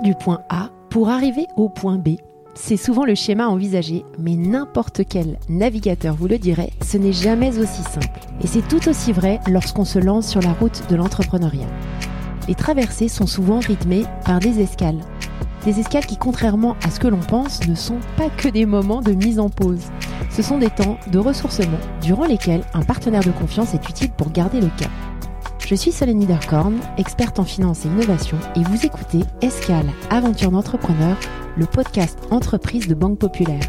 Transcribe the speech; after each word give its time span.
du 0.00 0.14
point 0.14 0.40
A 0.48 0.70
pour 0.90 1.08
arriver 1.08 1.46
au 1.56 1.68
point 1.68 1.98
B. 1.98 2.16
C'est 2.54 2.76
souvent 2.76 3.04
le 3.04 3.14
schéma 3.14 3.48
envisagé, 3.48 4.04
mais 4.18 4.36
n'importe 4.36 5.02
quel 5.08 5.38
navigateur 5.48 6.14
vous 6.14 6.28
le 6.28 6.38
dirait, 6.38 6.70
ce 6.84 6.96
n'est 6.96 7.12
jamais 7.12 7.58
aussi 7.58 7.82
simple. 7.82 8.20
Et 8.40 8.46
c'est 8.46 8.66
tout 8.68 8.88
aussi 8.88 9.12
vrai 9.12 9.40
lorsqu'on 9.48 9.84
se 9.84 9.98
lance 9.98 10.28
sur 10.28 10.40
la 10.40 10.52
route 10.52 10.82
de 10.88 10.96
l'entrepreneuriat. 10.96 11.66
Les 12.46 12.54
traversées 12.54 13.08
sont 13.08 13.26
souvent 13.26 13.58
rythmées 13.58 14.04
par 14.24 14.38
des 14.38 14.60
escales. 14.60 15.00
Des 15.64 15.80
escales 15.80 16.06
qui, 16.06 16.16
contrairement 16.16 16.76
à 16.84 16.90
ce 16.90 17.00
que 17.00 17.08
l'on 17.08 17.20
pense, 17.20 17.66
ne 17.66 17.74
sont 17.74 17.98
pas 18.16 18.28
que 18.30 18.48
des 18.48 18.66
moments 18.66 19.00
de 19.00 19.12
mise 19.12 19.40
en 19.40 19.48
pause. 19.48 19.90
Ce 20.30 20.42
sont 20.42 20.58
des 20.58 20.70
temps 20.70 20.98
de 21.10 21.18
ressourcement 21.18 21.78
durant 22.02 22.26
lesquels 22.26 22.64
un 22.74 22.82
partenaire 22.82 23.24
de 23.24 23.30
confiance 23.30 23.74
est 23.74 23.88
utile 23.88 24.10
pour 24.10 24.30
garder 24.30 24.60
le 24.60 24.68
cap. 24.78 24.90
Je 25.66 25.74
suis 25.74 25.92
Solène 25.92 26.18
Niederkorn, 26.18 26.78
experte 26.98 27.38
en 27.38 27.44
finance 27.44 27.86
et 27.86 27.88
innovation, 27.88 28.36
et 28.54 28.62
vous 28.64 28.84
écoutez 28.84 29.20
Escale, 29.40 29.90
aventure 30.10 30.50
d'entrepreneur, 30.50 31.16
le 31.56 31.64
podcast 31.64 32.18
entreprise 32.30 32.86
de 32.86 32.94
Banque 32.94 33.18
Populaire. 33.18 33.62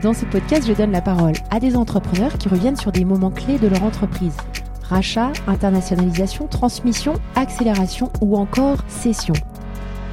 Dans 0.00 0.14
ce 0.14 0.24
podcast, 0.26 0.64
je 0.68 0.74
donne 0.74 0.92
la 0.92 1.02
parole 1.02 1.34
à 1.50 1.58
des 1.58 1.74
entrepreneurs 1.74 2.38
qui 2.38 2.48
reviennent 2.48 2.76
sur 2.76 2.92
des 2.92 3.04
moments 3.04 3.32
clés 3.32 3.58
de 3.58 3.66
leur 3.66 3.82
entreprise. 3.82 4.36
Rachat, 4.84 5.32
internationalisation, 5.48 6.46
transmission, 6.46 7.14
accélération 7.34 8.12
ou 8.20 8.36
encore 8.36 8.78
cession. 8.86 9.34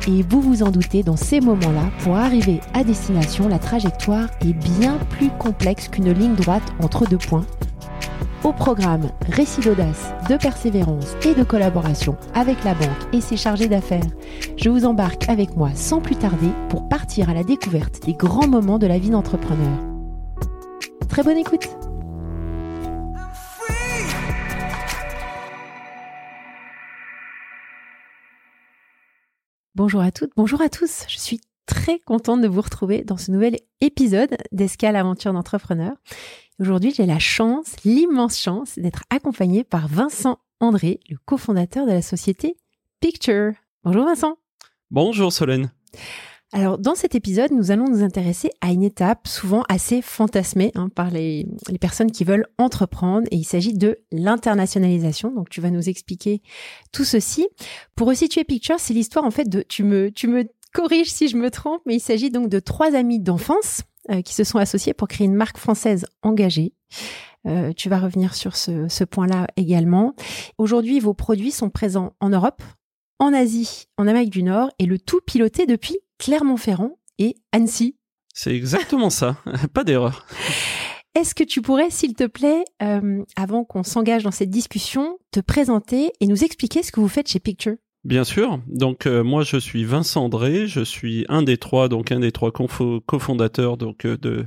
Et 0.09 0.23
vous 0.23 0.41
vous 0.41 0.63
en 0.63 0.71
doutez, 0.71 1.03
dans 1.03 1.15
ces 1.15 1.39
moments-là, 1.39 1.91
pour 1.99 2.15
arriver 2.15 2.61
à 2.73 2.83
destination, 2.83 3.47
la 3.47 3.59
trajectoire 3.59 4.27
est 4.41 4.53
bien 4.53 4.97
plus 5.11 5.29
complexe 5.29 5.87
qu'une 5.87 6.11
ligne 6.11 6.33
droite 6.33 6.63
entre 6.81 7.07
deux 7.07 7.19
points. 7.19 7.45
Au 8.43 8.51
programme, 8.51 9.11
récit 9.29 9.61
d'audace, 9.61 10.11
de 10.27 10.35
persévérance 10.35 11.15
et 11.25 11.35
de 11.35 11.43
collaboration 11.43 12.17
avec 12.33 12.63
la 12.63 12.73
banque 12.73 13.13
et 13.13 13.21
ses 13.21 13.37
chargés 13.37 13.67
d'affaires. 13.67 14.01
Je 14.57 14.69
vous 14.69 14.85
embarque 14.85 15.29
avec 15.29 15.55
moi 15.55 15.69
sans 15.75 15.99
plus 15.99 16.15
tarder 16.15 16.49
pour 16.69 16.89
partir 16.89 17.29
à 17.29 17.35
la 17.35 17.43
découverte 17.43 18.03
des 18.03 18.13
grands 18.13 18.47
moments 18.47 18.79
de 18.79 18.87
la 18.87 18.97
vie 18.97 19.11
d'entrepreneur. 19.11 19.77
Très 21.07 21.21
bonne 21.21 21.37
écoute 21.37 21.69
Bonjour 29.79 30.01
à 30.01 30.11
toutes, 30.11 30.33
bonjour 30.35 30.59
à 30.59 30.67
tous. 30.67 31.05
Je 31.07 31.17
suis 31.17 31.39
très 31.65 31.99
contente 31.99 32.41
de 32.41 32.49
vous 32.49 32.59
retrouver 32.59 33.05
dans 33.05 33.15
ce 33.15 33.31
nouvel 33.31 33.55
épisode 33.79 34.35
d'Escale 34.51 34.97
Aventure 34.97 35.31
d'entrepreneur. 35.31 35.93
Aujourd'hui, 36.59 36.93
j'ai 36.93 37.05
la 37.05 37.17
chance, 37.17 37.77
l'immense 37.85 38.37
chance 38.37 38.77
d'être 38.77 39.05
accompagnée 39.09 39.63
par 39.63 39.87
Vincent 39.87 40.39
André, 40.59 40.99
le 41.09 41.15
cofondateur 41.23 41.85
de 41.85 41.93
la 41.93 42.01
société 42.01 42.57
Picture. 42.99 43.53
Bonjour 43.85 44.03
Vincent. 44.03 44.35
Bonjour 44.91 45.31
Solène. 45.31 45.71
Alors, 46.51 46.79
dans 46.79 46.95
cet 46.95 47.13
épisode, 47.13 47.51
nous 47.51 47.69
allons 47.69 47.87
nous 47.87 48.01
intéresser 48.01 48.49
à 48.59 48.71
une 48.71 48.81
étape 48.81 49.27
souvent 49.27 49.63
assez 49.69 50.01
fantasmée 50.01 50.71
hein, 50.73 50.89
par 50.89 51.11
les, 51.11 51.45
les, 51.69 51.77
personnes 51.77 52.11
qui 52.11 52.23
veulent 52.23 52.47
entreprendre, 52.57 53.27
et 53.29 53.35
il 53.35 53.43
s'agit 53.43 53.73
de 53.73 53.99
l'internationalisation. 54.11 55.31
Donc, 55.31 55.49
tu 55.49 55.61
vas 55.61 55.69
nous 55.69 55.89
expliquer 55.89 56.41
tout 56.91 57.03
ceci. 57.03 57.47
Pour 57.95 58.07
resituer 58.07 58.43
Picture, 58.43 58.79
c'est 58.79 58.95
l'histoire 58.95 59.25
en 59.25 59.31
fait 59.31 59.47
de, 59.47 59.61
tu 59.61 59.83
me, 59.83 60.09
tu 60.09 60.27
me 60.27 60.45
corriges 60.73 61.11
si 61.11 61.27
je 61.27 61.37
me 61.37 61.51
trompe, 61.51 61.81
mais 61.85 61.97
il 61.97 61.99
s'agit 61.99 62.31
donc 62.31 62.49
de 62.49 62.59
trois 62.59 62.95
amis 62.95 63.19
d'enfance 63.19 63.83
euh, 64.09 64.23
qui 64.23 64.33
se 64.33 64.43
sont 64.43 64.57
associés 64.57 64.95
pour 64.95 65.07
créer 65.07 65.25
une 65.25 65.35
marque 65.35 65.59
française 65.59 66.07
engagée. 66.23 66.73
Euh, 67.45 67.73
tu 67.73 67.89
vas 67.89 67.99
revenir 67.99 68.33
sur 68.33 68.55
ce, 68.55 68.87
ce 68.87 69.03
point-là 69.03 69.47
également. 69.55 70.15
Aujourd'hui, 70.57 70.99
vos 70.99 71.13
produits 71.13 71.51
sont 71.51 71.69
présents 71.69 72.13
en 72.19 72.29
Europe, 72.29 72.63
en 73.19 73.33
Asie, 73.33 73.85
en 73.97 74.07
Amérique 74.07 74.31
du 74.31 74.41
Nord, 74.41 74.71
et 74.79 74.87
le 74.87 74.97
tout 74.97 75.19
piloté 75.25 75.67
depuis 75.67 75.99
Clermont-Ferrand 76.19 76.99
et 77.17 77.35
Annecy. 77.51 77.95
C'est 78.33 78.55
exactement 78.55 79.09
ça, 79.09 79.37
pas 79.73 79.83
d'erreur. 79.83 80.27
Est-ce 81.15 81.33
que 81.33 81.43
tu 81.43 81.61
pourrais, 81.61 81.89
s'il 81.89 82.13
te 82.13 82.27
plaît, 82.27 82.63
euh, 82.83 83.23
avant 83.35 83.65
qu'on 83.65 83.83
s'engage 83.83 84.23
dans 84.23 84.31
cette 84.31 84.51
discussion, 84.51 85.17
te 85.31 85.39
présenter 85.39 86.13
et 86.19 86.27
nous 86.27 86.43
expliquer 86.43 86.83
ce 86.83 86.91
que 86.91 86.99
vous 86.99 87.07
faites 87.07 87.27
chez 87.27 87.39
Picture? 87.39 87.75
Bien 88.05 88.23
sûr. 88.23 88.61
Donc 88.67 89.05
euh, 89.05 89.23
moi 89.25 89.43
je 89.43 89.57
suis 89.57 89.83
Vincent 89.83 90.23
André, 90.23 90.67
je 90.67 90.79
suis 90.79 91.25
un 91.27 91.41
des 91.41 91.57
trois, 91.57 91.89
donc 91.89 92.13
un 92.13 92.21
des 92.21 92.31
trois 92.31 92.49
cofondateurs 92.49 93.75
donc 93.75 94.05
euh, 94.05 94.15
de 94.17 94.45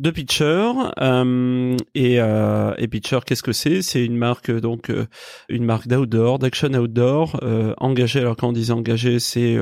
de 0.00 0.10
Pitcher. 0.10 0.72
Euh, 0.98 1.76
et, 1.94 2.18
euh, 2.18 2.72
et 2.78 2.88
Pitcher, 2.88 3.18
qu'est-ce 3.26 3.42
que 3.42 3.52
c'est? 3.52 3.82
C'est 3.82 4.02
une 4.02 4.16
marque 4.16 4.50
donc 4.50 4.88
euh, 4.88 5.06
une 5.50 5.66
marque 5.66 5.86
d'outdoor, 5.86 6.38
d'action 6.38 6.72
outdoor, 6.72 7.38
engagée. 7.76 8.20
Alors 8.20 8.36
quand 8.36 8.48
on 8.48 8.52
dit 8.52 8.70
engagée, 8.72 9.18
c'est 9.18 9.58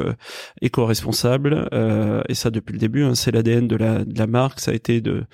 éco-responsable. 0.63 1.69
et 2.29 2.35
ça 2.35 2.51
depuis 2.51 2.75
le 2.75 2.79
début, 2.79 3.03
hein, 3.03 3.17
c'est 3.17 3.33
l'ADN 3.33 3.67
de 3.67 3.77
la 3.77 4.05
de 4.05 4.17
la 4.17 4.29
marque. 4.29 4.61
Ça 4.61 4.71
a 4.71 4.75
été 4.75 5.01
de 5.01 5.25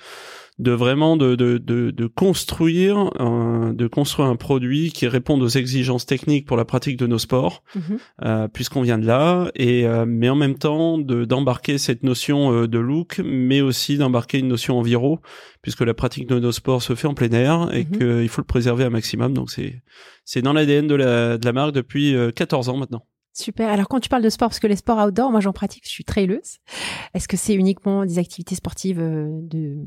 de 0.59 0.71
vraiment 0.71 1.17
de, 1.17 1.35
de, 1.35 1.57
de, 1.57 1.89
de 1.91 2.05
construire 2.07 3.09
un, 3.19 3.73
de 3.73 3.87
construire 3.87 4.27
un 4.29 4.35
produit 4.35 4.91
qui 4.91 5.07
réponde 5.07 5.41
aux 5.41 5.47
exigences 5.47 6.05
techniques 6.05 6.45
pour 6.45 6.57
la 6.57 6.65
pratique 6.65 6.97
de 6.97 7.07
nos 7.07 7.17
sports 7.17 7.63
Mhm. 7.75 7.97
euh, 8.23 8.47
puisqu'on 8.47 8.81
vient 8.83 8.97
de 8.99 9.05
là 9.07 9.49
et 9.55 9.85
euh, 9.87 10.05
mais 10.07 10.29
en 10.29 10.35
même 10.35 10.55
temps 10.55 10.97
de 10.99 11.25
d'embarquer 11.25 11.77
cette 11.79 12.03
notion 12.03 12.53
euh, 12.53 12.67
de 12.67 12.77
look 12.79 13.19
mais 13.25 13.61
aussi 13.61 13.97
d'embarquer 13.97 14.37
une 14.39 14.47
notion 14.47 14.77
enviro 14.77 15.19
puisque 15.63 15.81
la 15.81 15.93
pratique 15.95 16.27
de 16.27 16.37
nos 16.39 16.51
sports 16.51 16.83
se 16.83 16.93
fait 16.93 17.07
en 17.07 17.13
plein 17.15 17.31
air 17.31 17.69
et 17.73 17.85
Mhm. 17.85 17.97
qu'il 17.97 18.29
faut 18.29 18.41
le 18.41 18.45
préserver 18.47 18.83
un 18.83 18.89
maximum 18.91 19.33
donc 19.33 19.49
c'est 19.49 19.81
c'est 20.25 20.41
dans 20.43 20.53
l'ADN 20.53 20.87
de 20.87 20.95
la 20.95 21.37
de 21.39 21.45
la 21.45 21.51
marque 21.53 21.73
depuis 21.73 22.15
euh, 22.15 22.31
14 22.31 22.69
ans 22.69 22.77
maintenant 22.77 23.05
Super. 23.33 23.69
Alors 23.69 23.87
quand 23.87 23.99
tu 23.99 24.09
parles 24.09 24.23
de 24.23 24.29
sport, 24.29 24.49
parce 24.49 24.59
que 24.59 24.67
les 24.67 24.75
sports 24.75 25.03
outdoor, 25.03 25.31
moi 25.31 25.39
j'en 25.39 25.53
pratique, 25.53 25.83
je 25.85 25.89
suis 25.89 26.03
traileuse. 26.03 26.57
Est-ce 27.13 27.27
que 27.27 27.35
c'est 27.35 27.55
uniquement 27.55 28.05
des 28.05 28.19
activités 28.19 28.55
sportives 28.55 28.99
euh, 28.99 29.27
de 29.41 29.77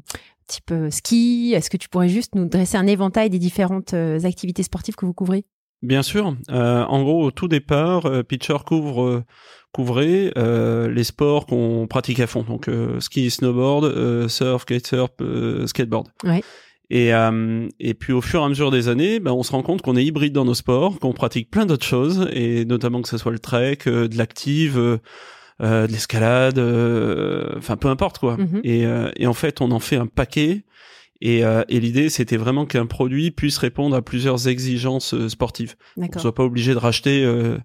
type 0.48 0.72
euh, 0.72 0.90
ski? 0.90 1.52
Est-ce 1.54 1.70
que 1.70 1.76
tu 1.76 1.88
pourrais 1.88 2.08
juste 2.08 2.34
nous 2.34 2.46
dresser 2.46 2.76
un 2.76 2.86
éventail 2.86 3.30
des 3.30 3.38
différentes 3.38 3.94
euh, 3.94 4.18
activités 4.24 4.64
sportives 4.64 4.96
que 4.96 5.06
vous 5.06 5.14
couvrez? 5.14 5.44
Bien 5.82 6.02
sûr. 6.02 6.34
Euh, 6.50 6.84
en 6.84 7.02
gros, 7.02 7.26
au 7.26 7.30
tout 7.30 7.48
départ, 7.48 8.10
Pitcher 8.26 8.56
couvre 8.66 9.22
couvrait 9.72 10.32
euh, 10.38 10.88
les 10.88 11.04
sports 11.04 11.44
qu'on 11.44 11.86
pratique 11.86 12.18
à 12.20 12.26
fond, 12.26 12.42
donc 12.42 12.66
euh, 12.66 12.98
ski, 12.98 13.30
snowboard, 13.30 14.26
surf, 14.26 14.64
kitesurf, 14.64 15.10
skateboard. 15.66 16.08
Ouais. 16.24 16.42
Et 16.90 17.12
euh, 17.14 17.68
et 17.80 17.94
puis 17.94 18.12
au 18.12 18.20
fur 18.20 18.40
et 18.40 18.44
à 18.44 18.48
mesure 18.48 18.70
des 18.70 18.88
années, 18.88 19.18
ben, 19.20 19.32
on 19.32 19.42
se 19.42 19.52
rend 19.52 19.62
compte 19.62 19.82
qu'on 19.82 19.96
est 19.96 20.04
hybride 20.04 20.32
dans 20.32 20.44
nos 20.44 20.54
sports, 20.54 20.98
qu'on 21.00 21.12
pratique 21.12 21.50
plein 21.50 21.66
d'autres 21.66 21.86
choses, 21.86 22.28
et 22.32 22.64
notamment 22.64 23.02
que 23.02 23.08
ce 23.08 23.18
soit 23.18 23.32
le 23.32 23.38
trek, 23.40 23.78
euh, 23.86 24.08
de 24.08 24.16
l'active. 24.16 24.78
euh, 24.78 24.98
euh, 25.62 25.86
de 25.86 25.92
l'escalade, 25.92 26.58
euh, 26.58 27.54
enfin 27.56 27.78
peu 27.78 27.88
importe 27.88 28.18
quoi. 28.18 28.36
Et, 28.62 28.84
euh, 28.84 29.10
et 29.16 29.26
en 29.26 29.32
fait, 29.32 29.62
on 29.62 29.70
en 29.70 29.80
fait 29.80 29.96
un 29.96 30.06
paquet. 30.06 30.64
Et, 31.22 31.46
euh, 31.46 31.62
et 31.70 31.80
l'idée, 31.80 32.10
c'était 32.10 32.36
vraiment 32.36 32.66
qu'un 32.66 32.84
produit 32.84 33.30
puisse 33.30 33.56
répondre 33.56 33.96
à 33.96 34.02
plusieurs 34.02 34.48
exigences 34.48 35.14
sportives. 35.28 35.74
On 36.16 36.20
soit 36.20 36.34
pas 36.34 36.44
obligé 36.44 36.74
de 36.74 36.78
racheter 36.78 37.24
euh, 37.24 37.56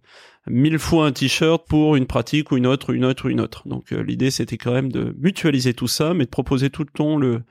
mille 0.48 0.80
fois 0.80 1.06
un 1.06 1.12
t-shirt 1.12 1.68
pour 1.68 1.98
une 1.98 2.06
pratique 2.06 2.52
ou 2.52 2.58
une 2.58 2.66
autre, 2.66 2.92
une 2.92 3.04
autre, 3.04 3.26
ou 3.26 3.30
une 3.30 3.42
autre. 3.42 3.68
Donc 3.68 3.92
l'idée, 3.92 4.32
c'était 4.32 4.56
quand 4.58 4.72
même 4.72 4.90
de 4.90 5.14
mutualiser 5.20 5.74
tout 5.74 5.90
ça, 5.90 6.14
mais 6.14 6.24
de 6.24 6.30
proposer 6.30 6.70
tout 6.70 6.84
le 6.84 6.92
temps 6.98 7.18
le, 7.18 7.42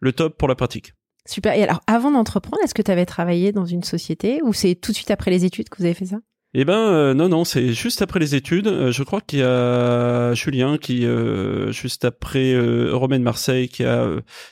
le 0.00 0.12
top 0.14 0.38
pour 0.38 0.48
la 0.48 0.54
pratique. 0.54 0.94
Super. 1.26 1.54
Et 1.54 1.62
alors, 1.62 1.80
avant 1.86 2.10
d'entreprendre, 2.10 2.58
est-ce 2.64 2.74
que 2.74 2.82
tu 2.82 2.90
avais 2.90 3.06
travaillé 3.06 3.52
dans 3.52 3.66
une 3.66 3.84
société 3.84 4.40
ou 4.42 4.52
c'est 4.52 4.74
tout 4.74 4.92
de 4.92 4.96
suite 4.96 5.10
après 5.10 5.30
les 5.30 5.44
études 5.44 5.68
que 5.68 5.78
vous 5.78 5.84
avez 5.84 5.94
fait 5.94 6.06
ça? 6.06 6.18
Eh 6.54 6.66
ben 6.66 6.74
euh, 6.76 7.14
non 7.14 7.30
non 7.30 7.44
c'est 7.44 7.72
juste 7.72 8.02
après 8.02 8.20
les 8.20 8.34
études. 8.34 8.66
Euh, 8.66 8.92
je 8.92 9.02
crois 9.04 9.22
qu'il 9.22 9.38
y 9.38 9.42
a 9.42 10.34
Julien 10.34 10.76
qui 10.76 11.06
euh, 11.06 11.72
juste 11.72 12.04
après 12.04 12.52
euh, 12.52 12.90
Romain 12.92 13.20
Marseille 13.20 13.68
qui 13.68 13.84
a 13.84 14.06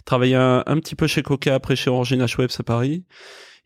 travaillé 0.06 0.34
un, 0.34 0.62
petit 0.80 0.94
peu 0.94 1.06
chez 1.06 1.22
Coca 1.22 1.54
après 1.54 1.76
chez 1.76 1.90
Orange 1.90 2.14
Webs 2.38 2.56
à 2.58 2.62
Paris. 2.62 3.04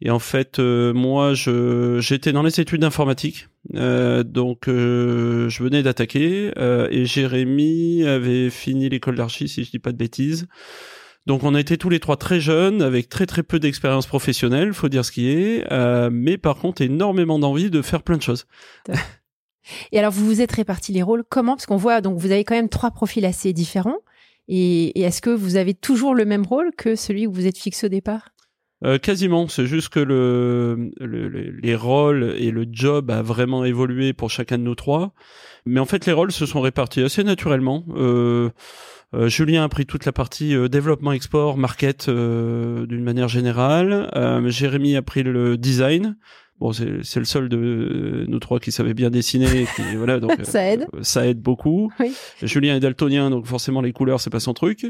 Et 0.00 0.11
en 0.11 0.19
fait 0.19 0.58
euh, 0.58 0.93
moi 0.93 1.34
je 1.34 2.00
j'étais 2.00 2.32
dans 2.32 2.43
les 2.43 2.61
études 2.61 2.81
d'informatique 2.81 3.49
Euh, 3.75 4.25
donc 4.25 4.69
euh, 4.69 5.49
je 5.49 5.62
venais 5.62 5.82
d'attaquer 5.82 6.50
et 6.90 7.05
Jérémy 7.06 8.05
avait 8.05 8.50
fini 8.50 8.88
l'école 8.88 9.14
d'archi 9.14 9.49
si 9.49 9.62
je 9.62 9.70
dis 9.70 9.79
pas 9.79 9.93
de 9.93 9.96
bêtises. 9.96 10.49
Donc 11.26 11.43
on 11.43 11.55
a 11.55 11.61
été 11.61 11.79
tous 11.79 11.88
les 11.88 12.00
trois 12.00 12.17
très 12.17 12.41
jeunes, 12.41 12.82
avec 12.82 13.09
très 13.09 13.26
très 13.26 13.43
peu 13.43 13.59
d'expérience 13.59 14.06
professionnelle, 14.06 14.75
faut 14.75 14.88
dire 14.88 15.05
ce 15.05 15.12
qui 15.12 15.29
est, 15.29 15.65
euh, 15.73 16.11
mais 16.12 16.37
par 16.37 16.56
contre 16.56 16.82
énormément 16.82 17.38
d'envie 17.38 17.71
de 17.71 17.81
faire 17.82 18.03
plein 18.03 18.17
de 18.19 18.23
choses. 18.23 18.47
Et 19.93 19.99
alors, 19.99 20.12
vous 20.12 20.26
vous 20.26 20.43
êtes 20.43 20.53
répartis 20.53 20.93
les 20.93 21.03
rôles 21.03 21.25
comment? 21.26 21.55
Parce 21.55 21.65
qu'on 21.65 21.79
voit, 21.79 22.03
donc 22.03 22.19
vous 22.19 22.31
avez 22.31 22.44
quand 22.44 22.55
même 22.55 22.69
trois 22.69 22.91
profils 22.91 23.25
assez 23.25 23.55
différents. 23.55 24.00
Et, 24.47 24.99
et 25.00 25.05
est-ce 25.05 25.23
que 25.23 25.31
vous 25.31 25.56
avez 25.56 25.73
toujours 25.73 26.15
le 26.15 26.26
même 26.26 26.44
rôle 26.44 26.73
que 26.76 26.97
celui 26.97 27.27
où 27.27 27.32
vous 27.32 27.47
êtes 27.47 27.56
fixé 27.56 27.87
au 27.87 27.88
départ? 27.88 28.29
Euh, 28.85 28.99
quasiment, 28.99 29.49
c'est 29.49 29.65
juste 29.65 29.88
que 29.88 30.00
le, 30.00 30.91
le- 31.00 31.29
le- 31.29 31.50
les 31.62 31.75
rôles 31.75 32.35
et 32.37 32.50
le 32.50 32.67
job 32.70 33.11
a 33.11 33.23
vraiment 33.23 33.65
évolué 33.65 34.12
pour 34.12 34.29
chacun 34.29 34.59
de 34.59 34.65
nous 34.65 34.75
trois. 34.75 35.15
Mais 35.65 35.81
en 35.81 35.87
fait, 35.87 36.05
les 36.05 36.12
rôles 36.12 36.32
se 36.32 36.44
sont 36.44 36.61
répartis 36.61 37.00
assez 37.00 37.25
naturellement. 37.25 37.85
Euh, 37.97 38.50
euh, 39.14 39.28
Julien 39.28 39.64
a 39.64 39.69
pris 39.69 39.87
toute 39.87 40.05
la 40.05 40.12
partie 40.12 40.55
euh, 40.55 40.69
développement, 40.69 41.12
export, 41.12 41.56
market 41.56 42.08
euh, 42.08 42.87
d'une 42.87 43.02
manière 43.02 43.28
générale. 43.28 44.11
Euh, 44.14 44.49
Jérémy 44.49 44.96
a 44.96 45.02
pris 45.02 45.22
le 45.22 45.56
design. 45.56 46.16
Bon, 46.61 46.72
c'est 46.72 47.16
le 47.16 47.25
seul 47.25 47.49
de 47.49 48.25
nous 48.28 48.38
trois 48.38 48.61
qui 48.61 48.70
savait 48.70 48.94
bien 48.94 49.11
dessiner. 49.11 49.66
Qui, 49.75 49.82
voilà, 49.96 50.20
donc 50.20 50.32
ça 50.44 50.64
aide. 50.64 50.87
ça 51.02 51.26
aide 51.26 51.40
beaucoup. 51.40 51.90
Oui. 51.99 52.14
Julien 52.43 52.76
est 52.76 52.81
daltonien, 52.81 53.28
donc 53.31 53.46
forcément 53.46 53.81
les 53.81 53.93
couleurs 53.93 54.20
c'est 54.20 54.31
pas 54.31 54.40
son 54.40 54.55
truc. 54.55 54.87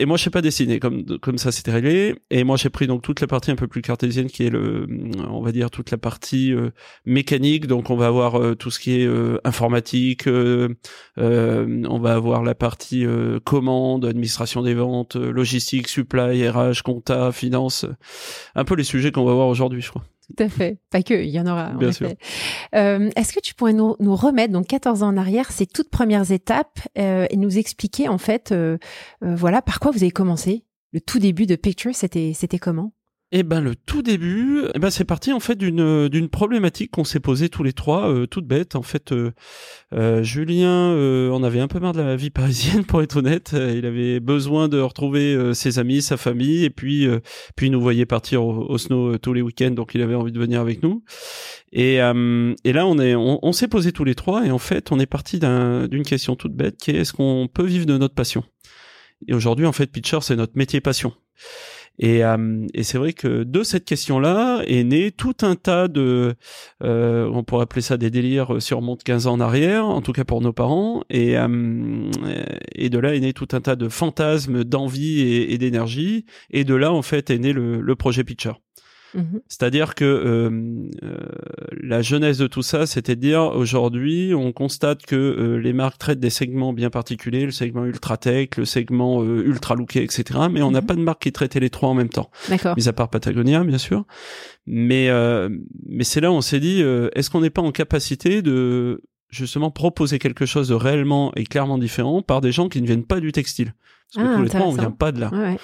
Et 0.00 0.06
moi, 0.06 0.16
je 0.16 0.24
sais 0.24 0.30
pas 0.30 0.40
dessiner, 0.40 0.80
comme 0.80 1.04
comme 1.18 1.36
ça 1.36 1.52
c'était 1.52 1.72
réglé. 1.72 2.14
Et 2.30 2.42
moi, 2.42 2.56
j'ai 2.56 2.70
pris 2.70 2.86
donc 2.86 3.02
toute 3.02 3.20
la 3.20 3.26
partie 3.26 3.50
un 3.50 3.54
peu 3.54 3.68
plus 3.68 3.82
cartésienne, 3.82 4.28
qui 4.28 4.46
est 4.46 4.48
le, 4.48 4.86
on 5.28 5.42
va 5.42 5.52
dire 5.52 5.70
toute 5.70 5.90
la 5.90 5.98
partie 5.98 6.54
euh, 6.54 6.70
mécanique. 7.04 7.66
Donc, 7.66 7.90
on 7.90 7.96
va 7.96 8.06
avoir 8.06 8.40
euh, 8.40 8.54
tout 8.54 8.70
ce 8.70 8.78
qui 8.78 8.98
est 8.98 9.06
euh, 9.06 9.38
informatique. 9.44 10.26
on 10.26 11.98
va 11.98 12.14
avoir 12.14 12.42
la 12.42 12.54
partie 12.54 13.04
commande, 13.44 14.06
administration 14.06 14.62
des 14.62 14.72
ventes, 14.72 15.16
logistique, 15.16 15.86
supply, 15.86 16.48
RH, 16.48 16.82
compta, 16.82 17.30
finance. 17.30 17.84
Un 18.54 18.64
peu 18.64 18.76
les 18.76 18.84
sujets 18.84 19.12
qu'on 19.12 19.26
va 19.26 19.34
voir 19.34 19.48
aujourd'hui, 19.48 19.82
je 19.82 19.90
crois. 19.90 20.04
Tout 20.36 20.44
à 20.44 20.48
fait. 20.48 20.78
Pas 20.90 21.02
que, 21.02 21.14
il 21.14 21.30
y 21.30 21.40
en 21.40 21.46
aura. 21.46 21.70
Bien 21.70 21.92
sûr. 21.92 22.10
Euh, 22.74 23.10
Est-ce 23.16 23.32
que 23.32 23.40
tu 23.40 23.54
pourrais 23.54 23.72
nous, 23.72 23.96
nous, 24.00 24.14
remettre, 24.14 24.52
donc 24.52 24.66
14 24.66 25.02
ans 25.02 25.08
en 25.08 25.16
arrière, 25.16 25.50
ces 25.50 25.66
toutes 25.66 25.90
premières 25.90 26.30
étapes 26.30 26.80
euh, 26.98 27.26
et 27.30 27.36
nous 27.36 27.58
expliquer 27.58 28.08
en 28.08 28.18
fait, 28.18 28.52
euh, 28.52 28.78
euh, 29.24 29.34
voilà, 29.34 29.62
par 29.62 29.80
quoi 29.80 29.90
vous 29.90 30.02
avez 30.02 30.10
commencé? 30.10 30.64
Le 30.92 31.00
tout 31.00 31.18
début 31.18 31.46
de 31.46 31.56
Picture, 31.56 31.94
c'était 31.94 32.32
c'était 32.34 32.58
comment? 32.58 32.92
Eh 33.32 33.44
ben 33.44 33.60
le 33.60 33.76
tout 33.76 34.02
début, 34.02 34.64
eh 34.74 34.78
ben 34.80 34.90
c'est 34.90 35.04
parti 35.04 35.32
en 35.32 35.38
fait 35.38 35.54
d'une 35.54 36.08
d'une 36.08 36.28
problématique 36.28 36.90
qu'on 36.90 37.04
s'est 37.04 37.20
posée 37.20 37.48
tous 37.48 37.62
les 37.62 37.72
trois, 37.72 38.10
euh, 38.10 38.26
toute 38.26 38.44
bête 38.44 38.74
en 38.74 38.82
fait. 38.82 39.12
Euh, 39.12 39.30
euh, 39.92 40.24
Julien, 40.24 40.90
on 41.32 41.44
avait 41.44 41.60
un 41.60 41.68
peu 41.68 41.78
marre 41.78 41.92
de 41.92 42.00
la 42.00 42.16
vie 42.16 42.30
parisienne 42.30 42.84
pour 42.86 43.02
être 43.02 43.18
honnête. 43.18 43.54
il 43.54 43.86
avait 43.86 44.18
besoin 44.18 44.68
de 44.68 44.80
retrouver 44.80 45.54
ses 45.54 45.78
amis, 45.78 46.02
sa 46.02 46.16
famille, 46.16 46.64
et 46.64 46.70
puis 46.70 47.06
puis 47.54 47.66
il 47.68 47.70
nous 47.70 47.80
voyait 47.80 48.06
partir 48.06 48.44
au, 48.44 48.78
snow 48.78 49.16
tous 49.18 49.32
les 49.32 49.42
week-ends, 49.42 49.70
donc 49.70 49.94
il 49.94 50.02
avait 50.02 50.16
envie 50.16 50.32
de 50.32 50.38
venir 50.40 50.60
avec 50.60 50.82
nous. 50.82 51.04
Et 51.72 51.96
et 51.98 52.72
là 52.72 52.86
on 52.86 52.98
est 52.98 53.14
on, 53.14 53.52
s'est 53.52 53.68
posé 53.68 53.92
tous 53.92 54.04
les 54.04 54.16
trois 54.16 54.44
et 54.44 54.50
en 54.50 54.58
fait 54.58 54.90
on 54.90 54.98
est 54.98 55.06
parti 55.06 55.38
d'une 55.38 56.02
question 56.02 56.34
toute 56.34 56.54
bête 56.54 56.78
qui 56.78 56.90
est 56.90 56.96
est-ce 56.96 57.12
qu'on 57.12 57.48
peut 57.52 57.64
vivre 57.64 57.86
de 57.86 57.96
notre 57.96 58.14
passion? 58.14 58.42
Et 59.28 59.34
aujourd'hui 59.34 59.66
en 59.66 59.72
fait 59.72 59.86
Pitcher 59.86 60.18
c'est 60.20 60.36
notre 60.36 60.56
métier 60.56 60.80
passion. 60.80 61.12
Et, 62.00 62.24
euh, 62.24 62.66
et 62.72 62.82
c'est 62.82 62.96
vrai 62.96 63.12
que 63.12 63.44
de 63.44 63.62
cette 63.62 63.84
question-là 63.84 64.62
est 64.66 64.84
né 64.84 65.12
tout 65.12 65.36
un 65.42 65.54
tas 65.54 65.86
de, 65.86 66.34
euh, 66.82 67.30
on 67.32 67.44
pourrait 67.44 67.64
appeler 67.64 67.82
ça 67.82 67.98
des 67.98 68.10
délires 68.10 68.60
sur 68.60 68.80
monte 68.80 69.04
15 69.04 69.26
ans 69.26 69.34
en 69.34 69.40
arrière, 69.40 69.84
en 69.84 70.00
tout 70.00 70.12
cas 70.12 70.24
pour 70.24 70.40
nos 70.40 70.54
parents. 70.54 71.04
Et, 71.10 71.36
euh, 71.36 71.46
de 71.46 72.98
là 72.98 73.14
est 73.14 73.20
né 73.20 73.32
tout 73.34 73.48
un 73.52 73.60
tas 73.60 73.76
de 73.76 73.88
fantasmes, 73.88 74.64
d'envie 74.64 75.20
et, 75.20 75.58
d'énergie. 75.58 76.24
Et 76.50 76.64
de 76.64 76.74
là, 76.74 76.92
en 76.92 77.02
fait, 77.02 77.30
est 77.30 77.38
né 77.38 77.52
le 77.52 77.94
projet 77.94 78.24
Pitcher. 78.24 78.52
Mhm. 79.14 79.40
C'est-à-dire 79.48 79.94
que 79.94 80.04
euh, 80.04 80.50
euh, 81.02 81.16
la 81.82 82.02
jeunesse 82.02 82.38
de 82.38 82.46
tout 82.46 82.62
ça, 82.62 82.86
c'était 82.86 83.16
de 83.16 83.20
dire 83.20 83.42
aujourd'hui, 83.42 84.32
on 84.34 84.52
constate 84.52 85.04
que 85.04 85.16
euh, 85.16 85.56
les 85.56 85.72
marques 85.72 85.98
traitent 85.98 86.20
des 86.20 86.30
segments 86.30 86.72
bien 86.72 86.90
particuliers, 86.90 87.44
le 87.44 87.50
segment 87.50 87.84
ultra 87.84 88.16
tech, 88.16 88.50
le 88.56 88.64
segment 88.64 89.22
ultra 89.24 89.74
looké, 89.74 90.02
etc. 90.02 90.40
Mais 90.50 90.62
on 90.62 90.70
n'a 90.70 90.80
mhm. 90.80 90.86
pas 90.86 90.94
de 90.94 91.00
marque 91.00 91.22
qui 91.22 91.32
traitait 91.32 91.60
les 91.60 91.70
trois 91.70 91.88
en 91.88 91.94
même 91.94 92.08
temps. 92.08 92.30
D'accord. 92.48 92.76
Mis 92.76 92.88
à 92.88 92.92
part 92.92 93.10
Patagonia, 93.10 93.64
bien 93.64 93.78
sûr. 93.78 94.04
Mais 94.66 95.08
mais 95.86 96.04
c'est 96.04 96.20
là 96.20 96.30
où 96.30 96.34
on 96.34 96.40
s'est 96.40 96.60
dit, 96.60 96.82
est-ce 97.14 97.30
qu'on 97.30 97.40
n'est 97.40 97.50
pas 97.50 97.62
en 97.62 97.72
capacité 97.72 98.42
de 98.42 99.02
justement 99.30 99.70
proposer 99.70 100.18
quelque 100.18 100.46
chose 100.46 100.68
de 100.68 100.74
réellement 100.74 101.32
et 101.36 101.44
clairement 101.44 101.78
différent 101.78 102.22
par 102.22 102.40
des 102.40 102.52
gens 102.52 102.68
qui 102.68 102.80
ne 102.80 102.86
viennent 102.86 103.06
pas 103.06 103.20
du 103.20 103.32
textile? 103.32 103.74
Parce 104.12 104.26
que 104.26 104.32
ah, 104.32 104.36
tous 104.36 104.42
les 104.42 104.48
trois, 104.48 104.66
on 104.66 104.72
vient 104.72 104.90
pas 104.90 105.12
de 105.12 105.20
là. 105.20 105.30
Ouais. 105.32 105.56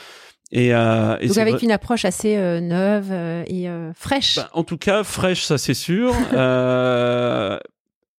Et, 0.53 0.75
euh, 0.75 1.17
Donc 1.27 1.39
avec 1.39 1.63
une 1.63 1.73
approche 1.73 2.05
assez 2.05 2.37
euh, 2.37 2.61
neuve 2.61 3.09
euh, 3.11 3.43
et 3.47 3.69
euh, 3.69 3.93
fraîche. 3.95 4.37
Bah, 4.37 4.49
en 4.53 4.63
tout 4.63 4.79
cas, 4.79 5.03
fraîche, 5.03 5.43
ça 5.43 5.59
c'est 5.59 5.75
sûr. 5.75 6.15
euh, 6.33 7.59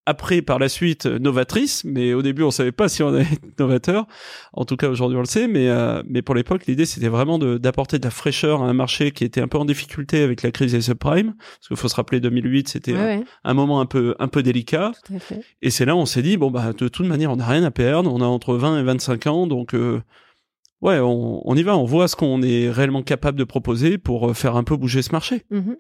après, 0.07 0.41
par 0.41 0.57
la 0.57 0.69
suite, 0.69 1.05
novatrice, 1.05 1.83
mais 1.83 2.13
au 2.13 2.21
début, 2.21 2.41
on 2.41 2.49
savait 2.49 2.71
pas 2.71 2.87
si 2.87 3.03
on 3.03 3.09
allait 3.09 3.23
être 3.23 3.59
novateur. 3.59 4.07
En 4.53 4.63
tout 4.63 4.77
cas, 4.77 4.87
aujourd'hui, 4.87 5.17
on 5.17 5.21
le 5.21 5.25
sait. 5.25 5.49
Mais, 5.49 5.67
euh, 5.67 6.01
mais 6.07 6.21
pour 6.21 6.33
l'époque, 6.33 6.65
l'idée, 6.65 6.85
c'était 6.85 7.09
vraiment 7.09 7.37
d'apporter 7.37 7.99
de, 7.99 8.05
la 8.05 8.09
fraîcheur 8.09 8.61
à 8.61 8.67
un 8.67 8.73
marché 8.73 9.11
qui 9.11 9.25
était 9.25 9.41
un 9.41 9.49
peu 9.49 9.57
en 9.57 9.65
difficulté 9.65 10.21
avec 10.21 10.43
la 10.43 10.51
crise 10.51 10.71
des 10.71 10.79
subprimes. 10.79 11.33
Parce 11.37 11.67
qu'il 11.67 11.75
faut 11.75 11.89
se 11.89 11.95
rappeler, 11.95 12.21
2008, 12.21 12.69
c'était 12.69 12.95
un, 12.95 13.23
un, 13.43 13.53
moment 13.53 13.81
un 13.81 13.85
peu, 13.85 14.15
un 14.19 14.29
peu 14.29 14.43
délicat. 14.43 14.93
Tout 15.05 15.15
à 15.15 15.19
fait. 15.19 15.41
Et 15.61 15.69
c'est 15.69 15.83
là 15.83 15.93
où 15.93 15.99
on 15.99 16.05
s'est 16.05 16.21
dit, 16.21 16.37
bon, 16.37 16.51
bah, 16.51 16.71
de 16.71 16.87
toute 16.87 17.05
manière, 17.05 17.29
on 17.31 17.35
n'a 17.35 17.45
rien 17.45 17.65
à 17.65 17.71
perdre. 17.71 18.09
On 18.09 18.21
a 18.21 18.25
entre 18.25 18.55
20 18.55 18.79
et 18.79 18.83
25 18.83 19.27
ans, 19.27 19.45
donc 19.45 19.73
ouais, 20.81 20.99
on, 20.99 21.55
y 21.55 21.63
va, 21.63 21.77
on 21.77 21.85
voit 21.85 22.07
ce 22.07 22.15
qu'on 22.15 22.41
est 22.41 22.69
réellement 22.69 23.03
capable 23.03 23.37
de 23.37 23.43
proposer 23.43 23.97
pour 23.97 24.29
euh, 24.29 24.33
faire 24.33 24.55
un 24.55 24.63
peu 24.63 24.75
bouger 24.75 25.01
ce 25.01 25.11
marché. 25.11 25.43
Mhm. 25.49 25.77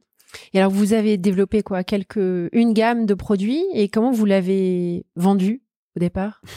Et 0.53 0.59
alors, 0.59 0.71
vous 0.71 0.93
avez 0.93 1.17
développé 1.17 1.63
quoi? 1.63 1.83
Quelques, 1.83 2.49
une 2.51 2.73
gamme 2.73 3.05
de 3.05 3.13
produits 3.13 3.63
et 3.73 3.87
comment 3.87 4.11
vous 4.11 4.25
l'avez 4.25 5.05
vendu? 5.15 5.61
Au 5.97 5.99
départ? 5.99 6.41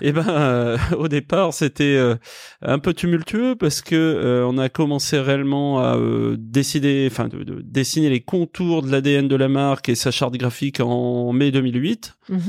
Eh 0.00 0.12
ben, 0.12 0.28
euh, 0.28 0.78
au 0.96 1.08
départ, 1.08 1.52
c'était 1.52 1.96
euh, 1.96 2.14
un 2.62 2.78
peu 2.78 2.94
tumultueux 2.94 3.56
parce 3.56 3.82
que 3.82 3.96
euh, 3.96 4.46
on 4.46 4.56
a 4.56 4.68
commencé 4.68 5.18
réellement 5.18 5.80
à 5.80 5.98
décider, 6.38 7.08
enfin, 7.10 7.26
de, 7.26 7.60
dessiner 7.64 8.08
les 8.08 8.20
contours 8.20 8.82
de 8.82 8.92
l'ADN 8.92 9.26
de 9.26 9.34
la 9.34 9.48
marque 9.48 9.88
et 9.88 9.96
sa 9.96 10.12
charte 10.12 10.36
graphique 10.36 10.78
en 10.78 11.32
mai 11.32 11.50
2008. 11.50 12.16
Mhm. 12.28 12.40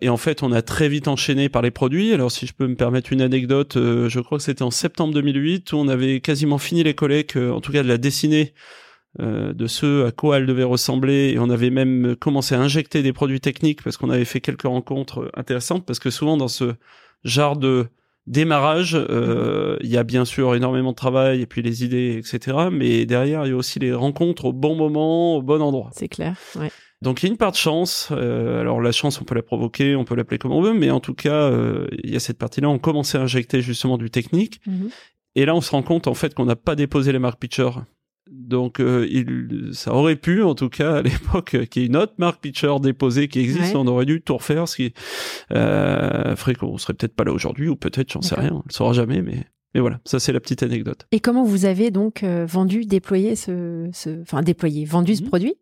Et 0.00 0.08
en 0.08 0.16
fait, 0.16 0.42
on 0.42 0.50
a 0.50 0.62
très 0.62 0.88
vite 0.88 1.08
enchaîné 1.08 1.50
par 1.50 1.60
les 1.60 1.70
produits. 1.70 2.14
Alors, 2.14 2.32
si 2.32 2.46
je 2.46 2.54
peux 2.54 2.66
me 2.66 2.74
permettre 2.76 3.12
une 3.12 3.20
anecdote, 3.20 3.74
je 3.74 4.20
crois 4.20 4.38
que 4.38 4.44
c'était 4.44 4.62
en 4.62 4.70
septembre 4.70 5.12
2008 5.12 5.74
où 5.74 5.76
on 5.76 5.88
avait 5.88 6.20
quasiment 6.20 6.56
fini 6.56 6.84
les 6.84 6.94
collègues, 6.94 7.36
en 7.36 7.60
tout 7.60 7.72
cas 7.72 7.82
de 7.82 7.88
la 7.88 7.98
dessiner 7.98 8.54
euh, 8.54 8.83
de 9.18 9.66
ce 9.66 10.06
à 10.06 10.10
quoi 10.10 10.38
elle 10.38 10.46
devait 10.46 10.64
ressembler. 10.64 11.32
Et 11.34 11.38
on 11.38 11.50
avait 11.50 11.70
même 11.70 12.16
commencé 12.16 12.54
à 12.54 12.60
injecter 12.60 13.02
des 13.02 13.12
produits 13.12 13.40
techniques 13.40 13.82
parce 13.82 13.96
qu'on 13.96 14.10
avait 14.10 14.24
fait 14.24 14.40
quelques 14.40 14.62
rencontres 14.62 15.30
intéressantes 15.34 15.86
parce 15.86 15.98
que 15.98 16.10
souvent 16.10 16.36
dans 16.36 16.48
ce 16.48 16.74
genre 17.24 17.56
de 17.56 17.86
démarrage 18.26 18.94
euh, 18.96 19.76
il 19.82 19.90
y 19.90 19.98
a 19.98 20.02
bien 20.02 20.24
sûr 20.24 20.54
énormément 20.54 20.92
de 20.92 20.96
travail 20.96 21.42
et 21.42 21.46
puis 21.46 21.60
les 21.60 21.84
idées 21.84 22.16
etc 22.18 22.56
mais 22.72 23.04
derrière 23.04 23.44
il 23.44 23.50
y 23.50 23.52
a 23.52 23.56
aussi 23.56 23.78
les 23.78 23.92
rencontres 23.92 24.46
au 24.46 24.52
bon 24.52 24.74
moment 24.74 25.36
au 25.36 25.42
bon 25.42 25.60
endroit. 25.60 25.90
C'est 25.92 26.08
clair 26.08 26.34
ouais. 26.56 26.70
donc 27.02 27.22
il 27.22 27.26
y 27.26 27.28
a 27.28 27.32
une 27.32 27.36
part 27.36 27.52
de 27.52 27.56
chance. 27.56 28.08
Euh, 28.12 28.60
alors 28.60 28.80
la 28.80 28.92
chance 28.92 29.20
on 29.20 29.24
peut 29.24 29.34
la 29.34 29.42
provoquer 29.42 29.94
on 29.94 30.04
peut 30.04 30.14
l'appeler 30.14 30.38
comme 30.38 30.52
on 30.52 30.62
veut. 30.62 30.74
Mais 30.74 30.90
en 30.90 31.00
tout 31.00 31.14
cas 31.14 31.52
il 32.02 32.10
y 32.10 32.16
a 32.16 32.20
cette 32.20 32.38
partie 32.38 32.60
là 32.60 32.68
on 32.68 32.78
commençait 32.78 33.18
à 33.18 33.22
injecter 33.22 33.60
justement 33.60 33.98
du 33.98 34.10
technique. 34.10 34.60
Mhm. 34.66 34.90
Et 35.36 35.44
là, 35.46 35.54
on 35.54 35.60
se 35.60 35.70
rend 35.70 35.82
compte 35.82 36.06
en 36.06 36.14
fait 36.14 36.34
qu'on 36.34 36.44
n'a 36.44 36.56
pas 36.56 36.76
déposé 36.76 37.12
les 37.12 37.18
marques 37.18 37.40
Pitcher 37.40 37.70
donc, 38.48 38.80
euh, 38.80 39.06
il, 39.10 39.70
ça 39.72 39.92
aurait 39.92 40.16
pu, 40.16 40.42
en 40.42 40.54
tout 40.54 40.68
cas, 40.68 40.96
à 40.96 41.02
l'époque, 41.02 41.56
qu'il 41.70 41.82
y 41.82 41.84
ait 41.84 41.88
une 41.88 41.96
autre 41.96 42.14
marque 42.18 42.40
pitcher 42.40 42.74
déposée 42.80 43.28
qui 43.28 43.40
existe. 43.40 43.74
On 43.74 43.86
aurait 43.86 44.06
dû 44.06 44.20
tout 44.20 44.36
refaire, 44.36 44.68
ce 44.68 44.76
qui 44.76 44.94
euh, 45.52 46.36
ferait 46.36 46.54
qu'on 46.54 46.78
serait 46.78 46.94
peut-être 46.94 47.14
pas 47.14 47.24
là 47.24 47.32
aujourd'hui, 47.32 47.68
ou 47.68 47.76
peut-être, 47.76 48.12
j'en 48.12 48.22
sais 48.22 48.34
rien, 48.34 48.52
on 48.52 48.62
le 48.66 48.72
saura 48.72 48.92
jamais, 48.92 49.22
mais. 49.22 49.44
Mais 49.74 49.80
voilà, 49.80 49.98
ça 50.04 50.20
c'est 50.20 50.32
la 50.32 50.38
petite 50.38 50.62
anecdote. 50.62 51.08
Et 51.10 51.18
comment 51.18 51.42
vous 51.42 51.64
avez 51.64 51.90
donc 51.90 52.22
euh, 52.22 52.46
vendu, 52.46 52.84
déployé 52.84 53.34
ce, 53.34 53.88
ce, 53.92 54.22
enfin 54.22 54.42
déployé, 54.42 54.84
vendu 54.84 55.16
ce 55.16 55.22
mhm. 55.22 55.28
produit? 55.28 55.54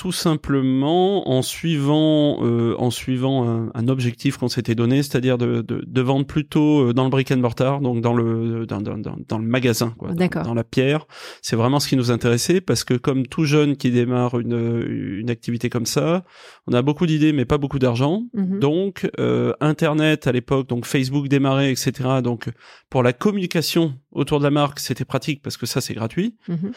Tout 0.00 0.12
simplement 0.12 1.28
en 1.28 1.42
suivant 1.42 2.38
euh, 2.42 2.74
en 2.78 2.90
suivant 2.90 3.46
un, 3.46 3.70
un 3.74 3.88
objectif 3.88 4.38
qu'on 4.38 4.48
s'était 4.48 4.74
donné, 4.74 5.02
c'est-à-dire 5.02 5.36
de, 5.36 5.60
de, 5.60 5.84
de, 5.86 6.00
vendre 6.00 6.24
plutôt 6.24 6.88
euh, 6.88 6.94
dans 6.94 7.04
le 7.04 7.10
brick 7.10 7.30
and 7.30 7.36
mortar, 7.36 7.82
donc 7.82 8.00
dans 8.00 8.14
le 8.14 8.64
dans, 8.64 8.80
dans, 8.80 8.96
dans 8.96 9.38
le 9.38 9.44
magasin, 9.46 9.94
quoi, 9.98 10.14
dans, 10.14 10.42
dans, 10.42 10.54
la 10.54 10.64
pierre. 10.64 11.06
C'est 11.42 11.54
vraiment 11.54 11.80
ce 11.80 11.86
qui 11.86 11.96
nous 11.96 12.10
intéressait 12.10 12.62
parce 12.62 12.82
que 12.82 12.94
comme 12.94 13.26
tout 13.26 13.44
jeune 13.44 13.76
qui 13.76 13.90
démarre 13.90 14.40
une 14.40 15.18
une 15.18 15.28
activité 15.28 15.68
comme 15.68 15.84
ça, 15.84 16.24
on 16.66 16.72
a 16.72 16.80
beaucoup 16.80 17.04
d'idées 17.04 17.34
mais 17.34 17.44
pas 17.44 17.58
beaucoup 17.58 17.78
d'argent. 17.78 18.22
Mhm. 18.32 18.58
Donc 18.58 19.06
euh, 19.20 19.52
Internet 19.60 20.26
à 20.26 20.32
l'époque, 20.32 20.66
donc 20.66 20.86
Facebook 20.86 21.28
démarrait, 21.28 21.72
etc. 21.72 22.22
Donc 22.24 22.48
pour 22.88 23.02
la 23.02 23.12
communication 23.12 23.92
autour 24.12 24.38
de 24.38 24.44
la 24.44 24.50
marque, 24.50 24.80
c'était 24.80 25.04
pratique 25.04 25.42
parce 25.42 25.58
que 25.58 25.66
ça 25.66 25.82
c'est 25.82 25.92
gratuit. 25.92 26.38
Mhm. 26.48 26.72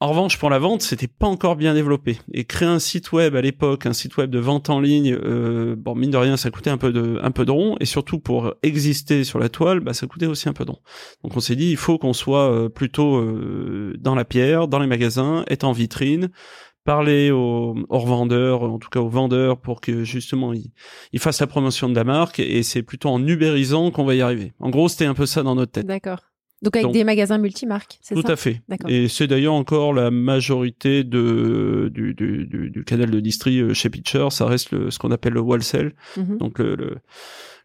En 0.00 0.10
revanche, 0.10 0.38
pour 0.38 0.48
la 0.48 0.60
vente, 0.60 0.82
c'était 0.82 1.08
pas 1.08 1.26
encore 1.26 1.56
bien 1.56 1.74
développé. 1.74 2.18
Et 2.32 2.44
créer 2.44 2.68
un 2.68 2.78
site 2.78 3.10
web 3.10 3.34
à 3.34 3.40
l'époque, 3.40 3.84
un 3.84 3.92
site 3.92 4.16
web 4.16 4.30
de 4.30 4.38
vente 4.38 4.70
en 4.70 4.78
ligne, 4.78 5.12
euh, 5.24 5.74
bon 5.76 5.96
mine 5.96 6.12
de 6.12 6.16
rien, 6.16 6.36
ça 6.36 6.52
coûtait 6.52 6.70
un 6.70 6.78
peu 6.78 6.92
de 6.92 7.18
un 7.20 7.32
peu 7.32 7.44
de 7.44 7.50
rond. 7.50 7.76
Et 7.80 7.84
surtout 7.84 8.20
pour 8.20 8.54
exister 8.62 9.24
sur 9.24 9.40
la 9.40 9.48
toile, 9.48 9.80
bah 9.80 9.94
ça 9.94 10.06
coûtait 10.06 10.26
aussi 10.26 10.48
un 10.48 10.52
peu 10.52 10.64
de 10.64 10.70
rond. 10.70 10.78
Donc 11.24 11.36
on 11.36 11.40
s'est 11.40 11.56
dit, 11.56 11.70
il 11.70 11.76
faut 11.76 11.98
qu'on 11.98 12.12
soit 12.12 12.48
euh, 12.48 12.68
plutôt 12.68 13.16
euh, 13.16 13.92
dans 13.98 14.14
la 14.14 14.24
pierre, 14.24 14.68
dans 14.68 14.78
les 14.78 14.86
magasins, 14.86 15.44
être 15.48 15.64
en 15.64 15.72
vitrine, 15.72 16.30
parler 16.84 17.32
aux, 17.32 17.74
revendeurs, 17.90 18.62
en 18.62 18.78
tout 18.78 18.90
cas 18.90 19.00
aux 19.00 19.08
vendeurs, 19.08 19.60
pour 19.60 19.80
que 19.80 20.04
justement 20.04 20.52
ils, 20.52 20.70
ils 21.12 21.18
fassent 21.18 21.40
la 21.40 21.48
promotion 21.48 21.88
de 21.88 21.96
la 21.96 22.04
marque. 22.04 22.38
Et 22.38 22.62
c'est 22.62 22.84
plutôt 22.84 23.08
en 23.08 23.26
ubérisant 23.26 23.90
qu'on 23.90 24.04
va 24.04 24.14
y 24.14 24.20
arriver. 24.20 24.52
En 24.60 24.70
gros, 24.70 24.88
c'était 24.88 25.06
un 25.06 25.14
peu 25.14 25.26
ça 25.26 25.42
dans 25.42 25.56
notre 25.56 25.72
tête. 25.72 25.86
D'accord. 25.86 26.20
Donc 26.62 26.76
avec 26.76 26.90
des 26.90 27.04
magasins 27.04 27.38
multimarques, 27.38 27.98
c'est 28.02 28.16
ça 28.16 28.22
Tout 28.22 28.32
à 28.32 28.36
fait. 28.36 28.60
Et 28.88 29.08
c'est 29.08 29.28
d'ailleurs 29.28 29.54
encore 29.54 29.92
la 29.92 30.10
majorité 30.10 31.04
de 31.04 31.90
du, 31.94 32.14
du, 32.14 32.46
du, 32.46 32.84
canal 32.84 33.10
de 33.10 33.20
distri 33.20 33.60
euh, 33.60 33.74
chez 33.74 33.90
Pitcher, 33.90 34.28
ça 34.30 34.46
reste 34.46 34.72
le, 34.72 34.90
ce 34.90 34.98
qu'on 34.98 35.12
appelle 35.12 35.34
le 35.34 35.40
wholesale, 35.40 35.92
mhm. 36.16 36.38
donc 36.38 36.58
le, 36.58 36.74
le 36.74 36.96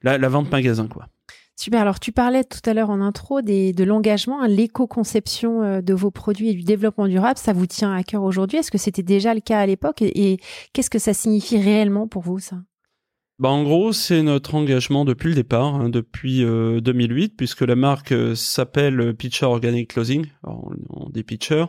la, 0.04 0.18
la, 0.18 0.30
vente 0.30 0.52
magasin 0.52 0.88
quoi. 0.88 1.08
Super. 1.56 1.82
Alors, 1.82 2.00
tu 2.00 2.12
parlais 2.12 2.44
tout 2.44 2.68
à 2.68 2.74
l'heure 2.74 2.90
en 2.90 3.00
intro 3.00 3.42
des, 3.42 3.74
de 3.74 3.84
l'engagement, 3.84 4.42
hein, 4.42 4.48
l'éco-conception 4.48 5.62
euh, 5.62 5.82
de 5.82 5.94
vos 5.94 6.10
produits 6.10 6.50
et 6.50 6.54
du 6.54 6.64
développement 6.64 7.08
durable. 7.08 7.38
Ça 7.38 7.54
vous 7.54 7.68
tient 7.68 7.94
à 7.94 8.04
cœur 8.04 8.24
aujourd'hui? 8.24 8.58
Est-ce 8.58 8.72
que 8.72 8.80
c'était 8.80 9.04
déjà 9.04 9.34
le 9.34 9.40
cas 9.40 9.60
à 9.60 9.66
l'époque? 9.66 10.02
Et, 10.02 10.40
qu'est-ce 10.74 10.90
que 10.90 11.00
ça 11.00 11.14
signifie 11.14 11.58
réellement 11.58 12.08
pour 12.08 12.24
vous, 12.24 12.40
ça? 12.40 12.58
Bah 13.40 13.50
en 13.50 13.64
gros, 13.64 13.94
c'est 13.94 14.22
notre 14.22 14.56
engagement 14.56 15.06
depuis 15.06 15.30
le 15.30 15.36
départ, 15.36 15.76
hein, 15.76 15.90
depuis 15.90 16.42
2008, 16.42 17.24
euh, 17.24 17.36
puisque 17.36 17.62
la 17.62 17.76
marque 17.76 18.12
euh, 18.12 18.36
s'appelle 18.36 19.16
Pitcher 19.16 19.46
Organic 19.46 19.90
Clothing, 19.90 20.28
on, 20.44 21.10
dit 21.10 21.24
Pitcher, 21.24 21.66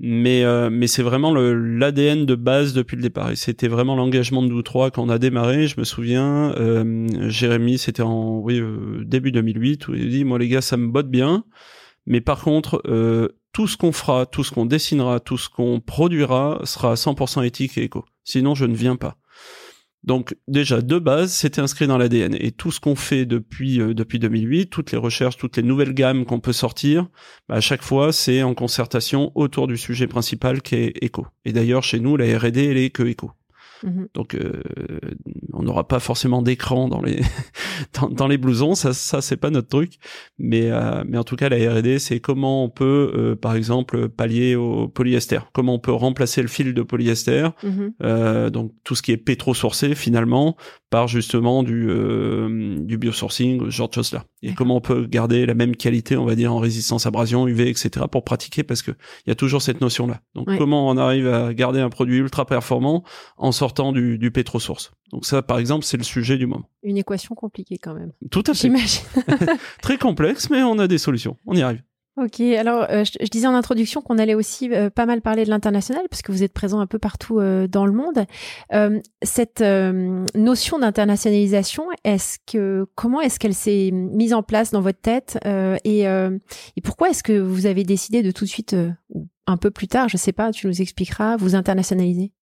mais 0.00 0.44
euh, 0.44 0.70
mais 0.70 0.86
c'est 0.86 1.02
vraiment 1.02 1.32
l'ADN 1.34 2.24
de 2.24 2.34
base 2.34 2.72
depuis 2.72 2.96
le 2.96 3.02
départ. 3.02 3.30
Et 3.30 3.36
c'était 3.36 3.68
vraiment 3.68 3.94
l'engagement 3.94 4.42
de 4.42 4.48
nous 4.48 4.62
trois 4.62 4.90
quand 4.90 5.04
on 5.04 5.10
a 5.10 5.18
démarré. 5.18 5.66
Je 5.66 5.78
me 5.78 5.84
souviens 5.84 6.52
euh, 6.56 7.28
Jérémy 7.28 7.76
c'était 7.78 8.02
en 8.02 8.38
oui 8.38 8.58
euh, 8.58 9.04
début 9.04 9.30
2008 9.30 9.88
où 9.88 9.94
il 9.94 10.08
dit 10.08 10.24
moi 10.24 10.38
les 10.38 10.48
gars 10.48 10.62
ça 10.62 10.78
me 10.78 10.88
botte 10.88 11.10
bien 11.10 11.44
mais 12.06 12.22
par 12.22 12.40
contre 12.40 12.80
euh, 12.86 13.28
tout 13.52 13.66
ce 13.66 13.76
qu'on 13.76 13.92
fera 13.92 14.24
tout 14.24 14.42
ce 14.42 14.52
qu'on 14.52 14.64
dessinera 14.64 15.20
tout 15.20 15.36
ce 15.36 15.50
qu'on 15.50 15.80
produira 15.80 16.62
sera 16.64 16.94
100% 16.94 17.44
éthique 17.44 17.76
et 17.76 17.82
éco. 17.82 18.06
Sinon 18.24 18.54
je 18.54 18.64
ne 18.64 18.74
viens 18.74 18.96
pas 18.96 19.18
donc 20.02 20.34
déjà 20.48 20.80
de 20.80 20.98
base, 20.98 21.32
c'était 21.32 21.60
inscrit 21.60 21.86
dans 21.86 21.98
l'ADN 21.98 22.34
et 22.38 22.52
tout 22.52 22.70
ce 22.70 22.80
qu'on 22.80 22.96
fait 22.96 23.26
depuis 23.26 23.80
euh, 23.80 23.92
depuis 23.92 24.18
2008, 24.18 24.68
toutes 24.68 24.92
les 24.92 24.98
recherches, 24.98 25.36
toutes 25.36 25.56
les 25.56 25.62
nouvelles 25.62 25.92
gammes 25.92 26.24
qu'on 26.24 26.40
peut 26.40 26.54
sortir, 26.54 27.08
bah, 27.48 27.56
à 27.56 27.60
chaque 27.60 27.82
fois 27.82 28.12
c'est 28.12 28.42
en 28.42 28.54
concertation 28.54 29.30
autour 29.34 29.66
du 29.66 29.76
sujet 29.76 30.06
principal 30.06 30.62
qui 30.62 30.76
est 30.76 30.92
éco. 31.02 31.26
Et 31.44 31.52
d'ailleurs 31.52 31.82
chez 31.82 32.00
nous 32.00 32.16
la 32.16 32.38
R&D 32.38 32.64
elle 32.64 32.78
est 32.78 32.90
que 32.90 33.02
éco. 33.02 33.32
Mhm. 33.82 34.08
Donc, 34.14 34.34
euh, 34.34 34.62
on 35.52 35.62
n'aura 35.62 35.86
pas 35.88 36.00
forcément 36.00 36.42
d'écran 36.42 36.88
dans 36.88 37.02
les 37.02 37.20
dans, 38.10 38.28
les 38.28 38.38
blousons, 38.38 38.74
ça, 38.74 38.92
ça 38.92 39.20
c'est 39.20 39.36
pas 39.36 39.50
notre 39.50 39.68
truc. 39.68 39.94
Mais 40.38 40.70
euh, 40.70 41.02
mais 41.06 41.18
en 41.18 41.24
tout 41.24 41.36
cas, 41.36 41.48
la 41.48 41.56
R&D, 41.56 41.98
c'est 41.98 42.20
comment 42.20 42.64
on 42.64 42.68
peut, 42.68 43.12
euh, 43.16 43.36
par 43.36 43.54
exemple, 43.54 44.08
pallier 44.08 44.56
au 44.56 44.88
polyester. 44.88 45.40
Comment 45.52 45.74
on 45.74 45.78
peut 45.78 45.92
remplacer 45.92 46.42
le 46.42 46.48
fil 46.48 46.74
de 46.74 46.82
polyester. 46.82 47.48
Mhm. 47.62 48.50
donc 48.50 48.72
tout 48.84 48.94
ce 48.94 49.02
qui 49.02 49.12
est 49.12 49.16
pétro-sourcé 49.16 49.94
finalement 49.94 50.56
par 50.90 51.08
justement 51.08 51.62
du 51.62 51.88
du 52.80 52.98
biosourcing, 52.98 53.66
ce 53.66 53.70
genre 53.70 53.88
de 53.88 53.94
choses 53.94 54.12
là. 54.12 54.24
Et 54.42 54.54
comment 54.54 54.76
on 54.76 54.80
peut 54.80 55.06
garder 55.06 55.46
la 55.46 55.54
même 55.54 55.76
qualité, 55.76 56.16
on 56.16 56.24
va 56.24 56.34
dire, 56.34 56.52
en 56.52 56.58
résistance 56.58 57.06
abrasion, 57.06 57.46
UV, 57.46 57.68
etc. 57.68 58.06
pour 58.10 58.24
pratiquer 58.24 58.62
parce 58.62 58.82
que 58.82 58.90
il 59.26 59.30
y 59.30 59.32
a 59.32 59.34
toujours 59.34 59.62
cette 59.62 59.80
notion 59.80 60.06
là. 60.06 60.20
Donc 60.34 60.48
comment 60.58 60.88
on 60.88 60.96
arrive 60.96 61.28
à 61.28 61.54
garder 61.54 61.80
un 61.80 61.90
produit 61.90 62.18
ultra 62.18 62.46
performant 62.46 63.04
en 63.36 63.52
sortant 63.52 63.92
du, 63.92 64.18
du 64.18 64.30
pétrosource? 64.30 64.92
Donc 65.12 65.26
ça, 65.26 65.42
par 65.42 65.58
exemple, 65.58 65.84
c'est 65.84 65.96
le 65.96 66.04
sujet 66.04 66.36
du 66.36 66.46
moment. 66.46 66.68
Une 66.82 66.96
équation 66.96 67.34
compliquée 67.34 67.78
quand 67.78 67.94
même. 67.94 68.12
Tout 68.30 68.44
à 68.46 68.54
fait. 68.54 68.68
J'imagine. 68.68 69.02
Très 69.82 69.98
complexe, 69.98 70.50
mais 70.50 70.62
on 70.62 70.78
a 70.78 70.86
des 70.86 70.98
solutions. 70.98 71.36
On 71.46 71.54
y 71.54 71.62
arrive. 71.62 71.82
Ok, 72.20 72.38
alors 72.40 72.86
euh, 72.90 73.02
je, 73.02 73.30
disais 73.30 73.46
en 73.46 73.54
introduction 73.54 74.02
qu'on 74.02 74.18
allait 74.18 74.34
aussi 74.34 74.70
euh, 74.74 74.90
pas 74.90 75.06
mal 75.06 75.22
parler 75.22 75.46
de 75.46 75.48
l'international 75.48 76.02
parce 76.10 76.20
que 76.20 76.32
vous 76.32 76.42
êtes 76.42 76.52
présent 76.52 76.78
un 76.78 76.86
peu 76.86 76.98
partout 76.98 77.40
euh, 77.40 77.66
dans 77.66 77.86
le 77.86 77.92
monde. 77.92 78.26
cette 79.22 79.62
notion 80.34 80.78
d'internationalisation, 80.78 81.84
est-ce 82.04 82.38
que 82.46 82.86
comment 82.94 83.22
est-ce 83.22 83.38
qu'elle 83.38 83.54
s'est 83.54 83.90
mise 83.92 84.34
en 84.34 84.42
place 84.42 84.70
dans 84.70 84.82
votre 84.82 85.00
tête 85.00 85.38
et, 85.84 86.00
et 86.02 86.80
pourquoi 86.82 87.10
est-ce 87.10 87.22
que 87.22 87.38
vous 87.38 87.66
avez 87.66 87.84
décidé 87.84 88.22
de 88.22 88.30
tout 88.30 88.44
de 88.44 88.50
suite 88.50 88.76
ou 89.08 89.28
un 89.46 89.56
peu 89.56 89.70
plus 89.70 89.88
tard, 89.88 90.08
je 90.08 90.16
sais 90.16 90.32
pas, 90.32 90.50
tu 90.52 90.66
nous 90.66 90.82
expliqueras, 90.82 91.36
vous 91.36 91.54
internationaliser? 91.54 92.32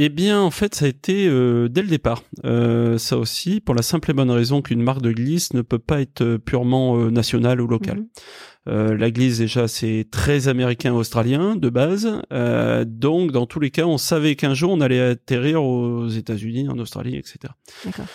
Eh 0.00 0.10
bien, 0.10 0.40
en 0.40 0.52
fait, 0.52 0.76
ça 0.76 0.84
a 0.84 0.88
été 0.88 1.26
euh, 1.26 1.68
dès 1.68 1.82
le 1.82 1.88
départ. 1.88 2.22
Euh, 2.44 2.98
ça 2.98 3.18
aussi, 3.18 3.60
pour 3.60 3.74
la 3.74 3.82
simple 3.82 4.12
et 4.12 4.14
bonne 4.14 4.30
raison 4.30 4.62
qu'une 4.62 4.80
marque 4.80 5.02
de 5.02 5.10
glisse 5.10 5.52
ne 5.54 5.62
peut 5.62 5.80
pas 5.80 6.00
être 6.00 6.22
euh, 6.22 6.38
purement 6.38 6.96
nationale 7.10 7.60
ou 7.60 7.66
locale. 7.66 8.04
Mhm. 8.66 8.92
la 8.92 9.10
glisse, 9.10 9.38
déjà, 9.38 9.66
c'est 9.66 10.06
très 10.10 10.46
américain-australien 10.46 11.56
de 11.56 11.68
base. 11.68 12.22
donc, 12.86 13.32
dans 13.32 13.46
tous 13.46 13.58
les 13.58 13.70
cas, 13.70 13.86
on 13.86 13.98
savait 13.98 14.36
qu'un 14.36 14.54
jour, 14.54 14.70
on 14.70 14.80
allait 14.80 15.00
atterrir 15.00 15.64
aux 15.64 16.06
États-Unis, 16.06 16.68
en 16.68 16.78
Australie, 16.78 17.16
etc. 17.16 17.52
D'accord. 17.84 18.06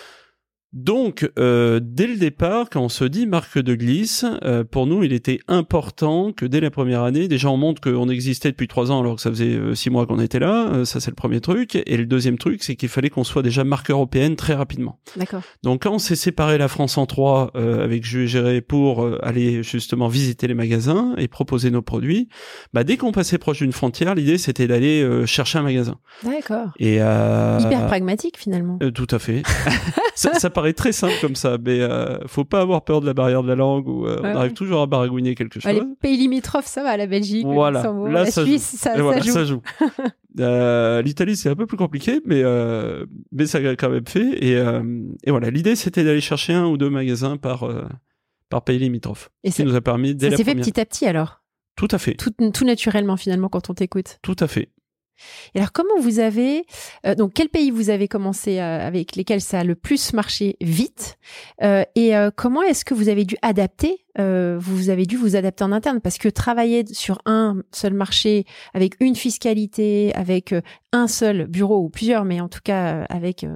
Donc, 0.74 1.30
euh, 1.38 1.78
dès 1.80 2.08
le 2.08 2.16
départ, 2.16 2.68
quand 2.68 2.80
on 2.80 2.88
se 2.88 3.04
dit 3.04 3.28
marque 3.28 3.60
de 3.60 3.76
glisse, 3.76 4.26
euh, 4.42 4.64
pour 4.64 4.88
nous, 4.88 5.04
il 5.04 5.12
était 5.12 5.38
important 5.46 6.32
que 6.32 6.44
dès 6.44 6.58
la 6.58 6.70
première 6.72 7.04
année, 7.04 7.28
déjà 7.28 7.48
on 7.48 7.56
montre 7.56 7.80
qu'on 7.80 8.08
existait 8.08 8.50
depuis 8.50 8.66
trois 8.66 8.90
ans 8.90 8.98
alors 8.98 9.14
que 9.14 9.22
ça 9.22 9.30
faisait 9.30 9.54
euh, 9.54 9.76
six 9.76 9.88
mois 9.90 10.04
qu'on 10.04 10.18
était 10.18 10.40
là. 10.40 10.84
ça, 10.84 10.98
c'est 10.98 11.12
le 11.12 11.14
premier 11.14 11.40
truc. 11.40 11.76
Et 11.86 11.96
le 11.96 12.06
deuxième 12.06 12.38
truc, 12.38 12.64
c'est 12.64 12.74
qu'il 12.74 12.88
fallait 12.88 13.08
qu'on 13.08 13.22
soit 13.22 13.42
déjà 13.42 13.62
marque 13.62 13.90
européenne 13.90 14.34
très 14.34 14.54
rapidement. 14.54 14.98
D'accord. 15.16 15.42
Donc, 15.62 15.84
quand 15.84 15.92
on 15.92 15.98
s'est 16.00 16.16
séparé 16.16 16.58
la 16.58 16.66
France 16.66 16.98
en 16.98 17.06
trois 17.06 17.52
avec 17.54 18.04
Jules 18.04 18.24
et 18.24 18.26
Géré 18.26 18.60
pour 18.60 19.06
aller 19.22 19.62
justement 19.62 20.08
visiter 20.08 20.48
les 20.48 20.54
magasins 20.54 21.14
et 21.18 21.28
proposer 21.28 21.70
nos 21.70 21.82
produits, 21.82 22.28
bah 22.72 22.82
dès 22.82 22.96
qu'on 22.96 23.12
passait 23.12 23.38
proche 23.38 23.58
d'une 23.58 23.72
frontière, 23.72 24.14
l'idée 24.14 24.38
c'était 24.38 24.66
d'aller 24.66 25.26
chercher 25.26 25.58
un 25.58 25.62
magasin. 25.62 25.98
D'accord. 26.24 26.68
Et 26.78 26.94
hyper 26.96 27.86
pragmatique 27.86 28.38
finalement. 28.38 28.78
tout 28.94 29.08
à 29.10 29.18
fait. 29.18 29.42
ça, 30.14 30.34
ça 30.34 30.50
très 30.72 30.92
simple 30.92 31.14
comme 31.20 31.36
ça, 31.36 31.58
mais 31.64 31.80
euh, 31.80 32.18
faut 32.26 32.44
pas 32.44 32.60
avoir 32.60 32.84
peur 32.84 33.00
de 33.00 33.06
la 33.06 33.14
barrière 33.14 33.42
de 33.42 33.48
la 33.48 33.54
langue 33.54 33.86
ou 33.88 34.06
euh, 34.06 34.20
on 34.22 34.36
arrive 34.36 34.52
toujours 34.52 34.80
à 34.80 34.86
baragouiner 34.86 35.34
quelque 35.34 35.60
chose. 35.60 35.72
les 35.72 35.82
pays 36.00 36.16
limitrophes, 36.16 36.66
ça 36.66 36.82
va, 36.82 36.96
la 36.96 37.06
Belgique, 37.06 37.44
voilà. 37.44 37.82
la 38.08 38.26
ça 38.26 38.44
Suisse, 38.44 38.76
ça, 38.78 38.94
ça, 39.22 39.44
joue. 39.44 39.62
Euh, 40.40 41.00
L'Italie, 41.00 41.36
c'est 41.36 41.48
un 41.48 41.54
peu 41.54 41.64
plus 41.64 41.76
compliqué, 41.76 42.20
mais 42.24 42.42
mais 43.30 43.46
ça 43.46 43.58
a 43.58 43.76
quand 43.76 43.90
même 43.90 44.06
fait. 44.06 44.32
Et, 44.44 44.54
et 44.54 45.30
voilà, 45.30 45.50
l'idée 45.50 45.76
c'était 45.76 46.02
d'aller 46.02 46.20
chercher 46.20 46.54
un 46.54 46.66
ou 46.66 46.76
deux 46.76 46.90
magasins 46.90 47.36
par 47.36 47.68
par 48.48 48.64
pays 48.64 48.80
limitrophe. 48.80 49.30
Et 49.44 49.52
ça 49.52 49.62
nous 49.62 49.76
a 49.76 49.80
permis. 49.80 50.16
ça 50.20 50.36
s'est 50.36 50.42
fait 50.42 50.56
petit 50.56 50.80
à 50.80 50.84
petit 50.84 51.06
alors? 51.06 51.44
Tout 51.76 51.88
à 51.90 51.98
fait. 51.98 52.14
Tout, 52.14 52.32
tout 52.52 52.64
naturellement 52.64 53.16
finalement 53.16 53.48
quand 53.48 53.70
on 53.70 53.74
t'écoute? 53.74 54.18
Tout 54.22 54.36
à 54.38 54.46
fait. 54.46 54.70
Et 55.54 55.58
alors, 55.58 55.72
comment 55.72 55.98
vous 56.00 56.18
avez 56.18 56.64
euh, 57.06 57.14
donc 57.14 57.32
quels 57.34 57.48
pays 57.48 57.70
vous 57.70 57.90
avez 57.90 58.08
commencé 58.08 58.58
euh, 58.58 58.86
avec 58.86 59.16
lesquels 59.16 59.40
ça 59.40 59.60
a 59.60 59.64
le 59.64 59.74
plus 59.74 60.12
marché 60.12 60.56
vite 60.60 61.18
euh, 61.62 61.84
et 61.94 62.12
comment 62.36 62.62
est-ce 62.62 62.84
que 62.84 62.94
vous 62.94 63.08
avez 63.08 63.24
dû 63.24 63.36
adapter 63.42 64.04
Vous 64.16 64.90
avez 64.90 65.06
dû 65.06 65.16
vous 65.16 65.36
adapter 65.36 65.64
en 65.64 65.72
interne? 65.72 66.00
Parce 66.00 66.18
que 66.18 66.28
travailler 66.28 66.84
sur 66.92 67.18
un 67.26 67.62
seul 67.72 67.94
marché 67.94 68.44
avec 68.72 68.94
une 69.00 69.14
fiscalité, 69.14 70.14
avec 70.14 70.54
un 70.92 71.08
seul 71.08 71.46
bureau 71.46 71.84
ou 71.84 71.88
plusieurs, 71.88 72.24
mais 72.24 72.40
en 72.40 72.48
tout 72.48 72.60
cas 72.62 73.04
avec 73.08 73.46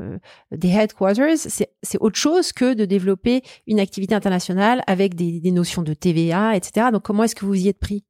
des 0.50 0.68
headquarters, 0.68 1.36
c'est 1.38 1.98
autre 2.00 2.18
chose 2.18 2.52
que 2.52 2.74
de 2.74 2.84
développer 2.84 3.42
une 3.66 3.80
activité 3.80 4.14
internationale 4.14 4.82
avec 4.86 5.14
des, 5.14 5.40
des 5.40 5.52
notions 5.52 5.82
de 5.82 5.94
TVA, 5.94 6.56
etc. 6.56 6.88
Donc, 6.92 7.02
comment 7.02 7.24
est-ce 7.24 7.34
que 7.34 7.44
vous 7.44 7.54
y 7.54 7.68
êtes 7.68 7.78
pris? 7.78 8.04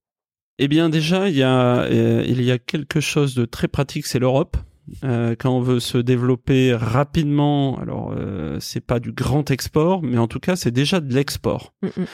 Eh 0.58 0.68
bien 0.68 0.88
déjà, 0.88 1.28
il 1.28 1.36
y 1.36 1.42
a 1.42 1.82
euh, 1.82 2.24
il 2.26 2.42
y 2.42 2.50
a 2.50 2.58
quelque 2.58 3.00
chose 3.00 3.34
de 3.34 3.44
très 3.44 3.68
pratique, 3.68 4.06
c'est 4.06 4.18
l'Europe. 4.18 4.56
Euh, 5.04 5.36
quand 5.38 5.50
on 5.50 5.60
veut 5.60 5.80
se 5.80 5.98
développer 5.98 6.74
rapidement, 6.74 7.78
alors 7.78 8.14
euh, 8.16 8.58
c'est 8.60 8.80
pas 8.80 9.00
du 9.00 9.12
grand 9.12 9.50
export, 9.50 10.02
mais 10.02 10.18
en 10.18 10.28
tout 10.28 10.40
cas 10.40 10.56
c'est 10.56 10.70
déjà 10.70 11.00
de 11.00 11.12
l'export. 11.12 11.74
Mm, 11.82 11.86
mm. 11.86 12.06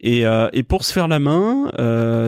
Et, 0.00 0.26
euh, 0.26 0.48
et 0.52 0.62
pour 0.62 0.84
se 0.84 0.92
faire 0.92 1.08
la 1.08 1.18
main, 1.18 1.70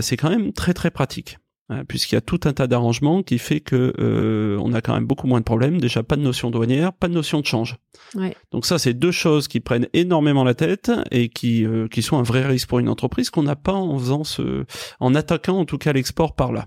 c'est 0.00 0.16
quand 0.16 0.31
même 0.31 0.52
très 0.52 0.75
très 0.75 0.90
pratique. 0.90 1.38
Hein, 1.71 1.87
puisqu'il 1.87 2.14
y 2.14 2.18
a 2.18 2.21
tout 2.21 2.40
un 2.44 2.52
tas 2.52 2.66
d'arrangements 2.66 3.23
qui 3.23 3.38
fait 3.38 3.61
que 3.61 3.94
euh, 3.99 4.59
on 4.61 4.75
a 4.75 4.83
quand 4.83 4.92
même 4.92 5.06
beaucoup 5.06 5.26
moins 5.26 5.38
de 5.38 5.44
problèmes. 5.44 5.80
Déjà, 5.80 6.02
pas 6.02 6.16
de 6.16 6.21
notion 6.21 6.50
douanière, 6.50 6.92
pas 6.92 7.09
de 7.09 7.14
notion 7.14 7.40
de 7.40 7.47
change. 7.47 7.78
Ouais. 8.14 8.37
Donc 8.50 8.66
ça, 8.66 8.78
c'est 8.78 8.92
deux 8.92 9.12
choses 9.12 9.49
qui 9.49 9.61
prennent 9.61 9.88
énormément 9.94 10.44
la 10.44 10.52
tête 10.52 10.92
et 11.11 11.30
qui 11.30 11.64
euh, 11.64 11.88
qui 11.88 12.02
sont 12.02 12.18
un 12.18 12.23
vrai 12.23 12.44
risque 12.44 12.68
pour 12.68 12.80
une 12.80 12.90
entreprise 12.90 13.30
qu'on 13.30 13.44
n'a 13.44 13.56
pas 13.56 13.73
en 13.73 13.99
faisant 13.99 14.25
ce, 14.25 14.66
en 15.00 15.14
attaquant 15.14 15.56
en 15.56 15.64
tout 15.64 15.78
cas 15.78 15.94
l'export 15.94 16.35
par 16.35 16.52
là. 16.52 16.66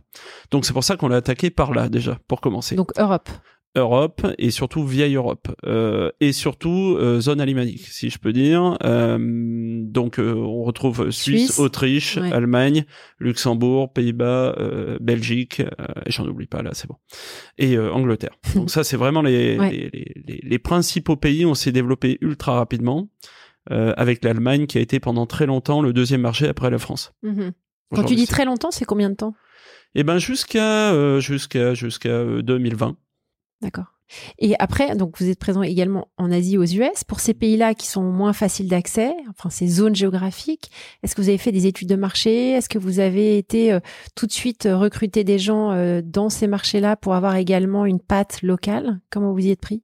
Donc 0.49 0.65
c'est 0.65 0.73
pour 0.73 0.83
ça 0.83 0.95
qu'on 0.95 1.09
l'a 1.09 1.17
attaqué 1.17 1.51
par 1.51 1.73
là 1.73 1.89
déjà 1.89 2.17
pour 2.27 2.41
commencer. 2.41 2.75
Donc 2.75 2.91
Europe. 2.97 3.29
Europe 3.75 4.25
et 4.37 4.51
surtout 4.51 4.85
vieille 4.85 5.15
Europe 5.15 5.47
euh, 5.65 6.11
et 6.19 6.33
surtout 6.33 6.97
euh, 6.99 7.19
zone 7.19 7.39
alémanique 7.39 7.85
si 7.87 8.09
je 8.09 8.17
peux 8.17 8.33
dire. 8.33 8.77
Euh, 8.83 9.17
donc 9.83 10.19
euh, 10.19 10.33
on 10.33 10.63
retrouve 10.63 11.11
Suisse, 11.11 11.59
Autriche 11.59 12.17
Allemagne 12.17 12.85
Luxembourg 13.19 13.93
Pays-Bas 13.93 14.55
euh, 14.57 14.97
Belgique 14.99 15.61
et 15.61 16.11
j'en 16.11 16.25
oublie 16.27 16.47
pas 16.47 16.61
là 16.61 16.71
c'est 16.73 16.87
bon. 16.87 16.95
Et 17.57 17.77
Angleterre. 17.77 18.35
Donc 18.55 18.69
ça 18.69 18.83
c'est 18.83 18.97
vraiment 18.97 19.21
les, 19.21 19.57
les, 19.57 19.89
les, 19.91 20.39
les, 20.43 20.59
principaux 20.59 21.15
pays 21.15 21.45
où 21.45 21.49
on 21.49 21.55
s'est 21.55 21.71
développé 21.71 22.17
ultra 22.21 22.55
rapidement 22.55 23.09
avec 23.69 24.23
l'Allemagne 24.23 24.65
qui 24.65 24.77
a 24.77 24.81
été 24.81 24.99
pendant 24.99 25.25
très 25.25 25.45
longtemps 25.45 25.81
le 25.81 25.91
deuxième 25.91 26.21
marché 26.21 26.47
après 26.47 26.69
la 26.69 26.77
France. 26.77 27.13
Mhm. 27.21 27.51
quand 27.93 28.03
tu 28.03 28.15
dis 28.15 28.27
très 28.27 28.45
longtemps 28.45 28.71
c'est 28.71 28.85
combien 28.85 29.09
de 29.09 29.15
temps? 29.15 29.33
Eh 29.95 30.03
ben 30.03 30.17
jusqu'à 30.17 31.19
jusqu'à 31.19 31.73
jusqu'à 31.73 32.41
2020 32.41 32.97
D'accord. 33.61 33.97
Et 34.39 34.55
après, 34.59 34.95
donc 34.95 35.19
vous 35.19 35.29
êtes 35.29 35.39
présent 35.39 35.63
également 35.63 36.07
en 36.17 36.31
Asie, 36.31 36.57
aux 36.57 36.63
US. 36.63 37.03
Pour 37.05 37.19
ces 37.19 37.33
pays-là 37.33 37.73
qui 37.73 37.87
sont 37.87 38.03
moins 38.03 38.33
faciles 38.33 38.67
d'accès, 38.67 39.13
enfin 39.29 39.49
ces 39.49 39.67
zones 39.67 39.95
géographiques, 39.95 40.71
est-ce 41.03 41.15
que 41.15 41.21
vous 41.21 41.29
avez 41.29 41.37
fait 41.37 41.51
des 41.51 41.67
études 41.67 41.89
de 41.89 41.95
marché? 41.95 42.51
Est-ce 42.51 42.69
que 42.69 42.77
vous 42.77 42.99
avez 42.99 43.37
été 43.37 43.73
euh, 43.73 43.79
tout 44.15 44.27
de 44.27 44.31
suite 44.31 44.65
euh, 44.65 44.77
recruter 44.77 45.23
des 45.23 45.39
gens 45.39 45.71
euh, 45.71 46.01
dans 46.03 46.29
ces 46.29 46.47
marchés-là 46.47 46.95
pour 46.95 47.15
avoir 47.15 47.35
également 47.35 47.85
une 47.85 47.99
patte 47.99 48.41
locale? 48.41 49.01
Comment 49.09 49.33
vous 49.33 49.45
y 49.45 49.51
êtes 49.51 49.61
pris? 49.61 49.83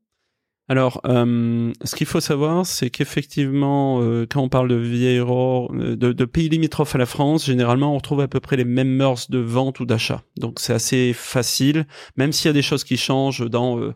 Alors, 0.70 1.02
euh, 1.06 1.74
ce 1.84 1.94
qu'il 1.94 2.08
faut 2.08 2.22
savoir, 2.22 2.66
c'est 2.66 2.90
qu'effectivement, 2.90 4.00
euh, 4.02 4.26
quand 4.30 4.42
on 4.42 4.48
parle 4.48 4.70
de 4.70 4.76
vieilles 4.76 5.20
de, 5.20 5.96
de, 5.96 6.26
pays 6.26 6.48
limitrophes 6.48 6.96
à 6.96 6.98
la 6.98 7.06
France, 7.06 7.46
généralement, 7.46 7.92
on 7.92 7.98
retrouve 7.98 8.22
à 8.22 8.30
peu 8.30 8.40
près 8.40 8.56
les 8.56 8.64
mêmes 8.64 8.96
mœurs 8.96 9.30
de 9.30 9.40
vente 9.40 9.82
ou 9.82 9.86
d'achat. 9.86 10.24
Donc, 10.38 10.62
c'est 10.62 10.72
assez 10.72 11.12
facile, 11.14 11.86
même 12.16 12.32
s'il 12.32 12.48
y 12.48 12.50
a 12.50 12.54
des 12.54 12.62
choses 12.62 12.86
qui 12.86 12.96
changent 12.96 13.46
dans, 13.50 13.78
euh, 13.78 13.94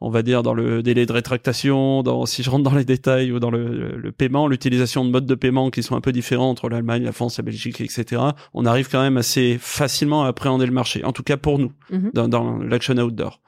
on 0.00 0.10
va 0.10 0.22
dire, 0.22 0.42
dans 0.42 0.54
le 0.54 0.82
délai 0.82 1.06
de 1.06 1.12
rétractation, 1.12 2.02
dans 2.02 2.26
si 2.26 2.42
je 2.42 2.50
rentre 2.50 2.64
dans 2.64 2.74
les 2.74 2.84
détails 2.84 3.30
ou 3.30 3.38
dans 3.38 3.52
le, 3.52 3.96
le 3.96 4.12
paiement, 4.12 4.48
l'utilisation 4.48 5.04
de 5.04 5.10
modes 5.10 5.26
de 5.26 5.36
paiement 5.36 5.70
qui 5.70 5.84
sont 5.84 5.94
un 5.94 6.00
peu 6.00 6.10
différents 6.10 6.50
entre 6.50 6.68
l'Allemagne, 6.68 7.04
la 7.04 7.12
France, 7.12 7.38
la 7.38 7.44
Belgique, 7.44 7.80
etc. 7.80 8.20
On 8.54 8.66
arrive 8.66 8.88
quand 8.90 9.02
même 9.02 9.18
assez 9.18 9.56
facilement 9.60 10.24
à 10.24 10.28
appréhender 10.28 10.66
le 10.66 10.72
marché, 10.72 11.04
en 11.04 11.12
tout 11.12 11.22
cas 11.22 11.36
pour 11.36 11.60
nous, 11.60 11.70
mm-hmm. 11.92 12.12
dans, 12.12 12.26
dans 12.26 12.58
l'action 12.58 12.96
outdoor. 12.96 13.40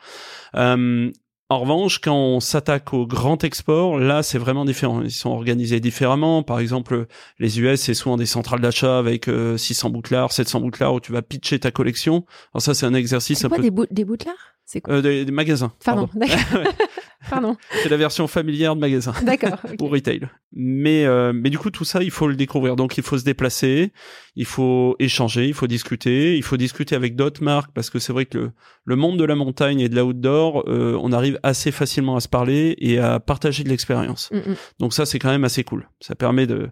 Euh, 0.54 1.10
en 1.50 1.59
revanche, 1.59 1.99
quand 1.99 2.14
on 2.14 2.38
s'attaque 2.38 2.95
au 2.95 3.09
grand 3.09 3.42
export, 3.42 3.99
là, 3.99 4.23
c'est 4.23 4.38
vraiment 4.38 4.64
différent. 4.64 5.02
Ils 5.02 5.11
sont 5.11 5.30
organisés 5.30 5.80
différemment. 5.80 6.45
Par 6.45 6.61
exemple, 6.61 7.07
les 7.40 7.59
US, 7.59 7.80
c'est 7.80 7.95
souvent 7.95 8.16
des 8.16 8.25
centrales 8.25 8.61
d'achat 8.61 8.99
avec 8.99 9.28
600 9.57 9.88
euh, 9.88 9.90
bouclards, 9.90 10.30
700 10.30 10.61
bouclards 10.61 10.95
où 10.95 11.00
tu 11.00 11.11
vas 11.11 11.23
pitcher 11.23 11.59
ta 11.59 11.73
collection. 11.73 12.25
Alors 12.54 12.62
ça, 12.62 12.73
c'est 12.73 12.87
un 12.87 12.95
exercice 12.95 13.45
un 13.45 13.49
peu... 13.49 13.61
des, 13.61 13.73
des 13.90 14.04
bouclards? 14.04 14.37
C'est 14.64 14.80
quoi? 14.80 14.95
Euh, 14.95 15.25
des, 15.25 15.33
magasins. 15.33 15.73
Pardon. 15.85 16.07
pardon. 16.07 16.33
Pardon. 17.30 17.56
C'est 17.82 17.88
la 17.88 17.96
version 17.96 18.26
familière 18.26 18.75
de 18.75 18.80
magasin. 18.80 19.12
D'accord. 19.22 19.58
Ou 19.80 19.87
retail. 19.87 20.28
Mais 20.52 21.04
euh, 21.04 21.32
mais 21.32 21.49
du 21.49 21.58
coup 21.58 21.70
tout 21.70 21.84
ça 21.84 22.02
il 22.02 22.10
faut 22.10 22.26
le 22.26 22.34
découvrir. 22.34 22.76
Donc 22.76 22.99
il 22.99 23.04
faut 23.04 23.16
se 23.16 23.25
déplacer, 23.25 23.92
il 24.34 24.44
faut 24.44 24.96
échanger, 24.99 25.46
il 25.46 25.54
faut 25.54 25.68
discuter, 25.68 26.37
il 26.37 26.42
faut 26.42 26.56
discuter 26.56 26.96
avec 26.96 27.14
d'autres 27.14 27.42
marques 27.42 27.70
parce 27.72 27.88
que 27.88 28.00
c'est 28.00 28.12
vrai 28.12 28.26
que 28.26 28.37
le, 28.37 28.52
le 28.84 28.96
monde 28.96 29.18
de 29.18 29.25
la 29.25 29.37
montagne 29.37 29.80
et 29.80 29.88
de 29.88 29.96
l'outdoor, 29.96 30.64
euh, 30.66 30.99
on 31.00 31.12
arrive 31.12 31.38
assez 31.44 31.70
facilement 31.70 32.16
à 32.16 32.20
se 32.20 32.28
parler 32.28 32.75
et 32.78 32.99
à 32.99 33.20
partager 33.20 33.62
de 33.62 33.68
l'expérience. 33.68 34.30
Mm, 34.32 34.38
mm. 34.38 34.56
Donc 34.80 34.92
ça 34.92 35.06
c'est 35.06 35.20
quand 35.20 35.30
même 35.30 35.44
assez 35.44 35.62
cool. 35.62 35.88
Ça 36.00 36.16
permet 36.16 36.49
de 36.49 36.70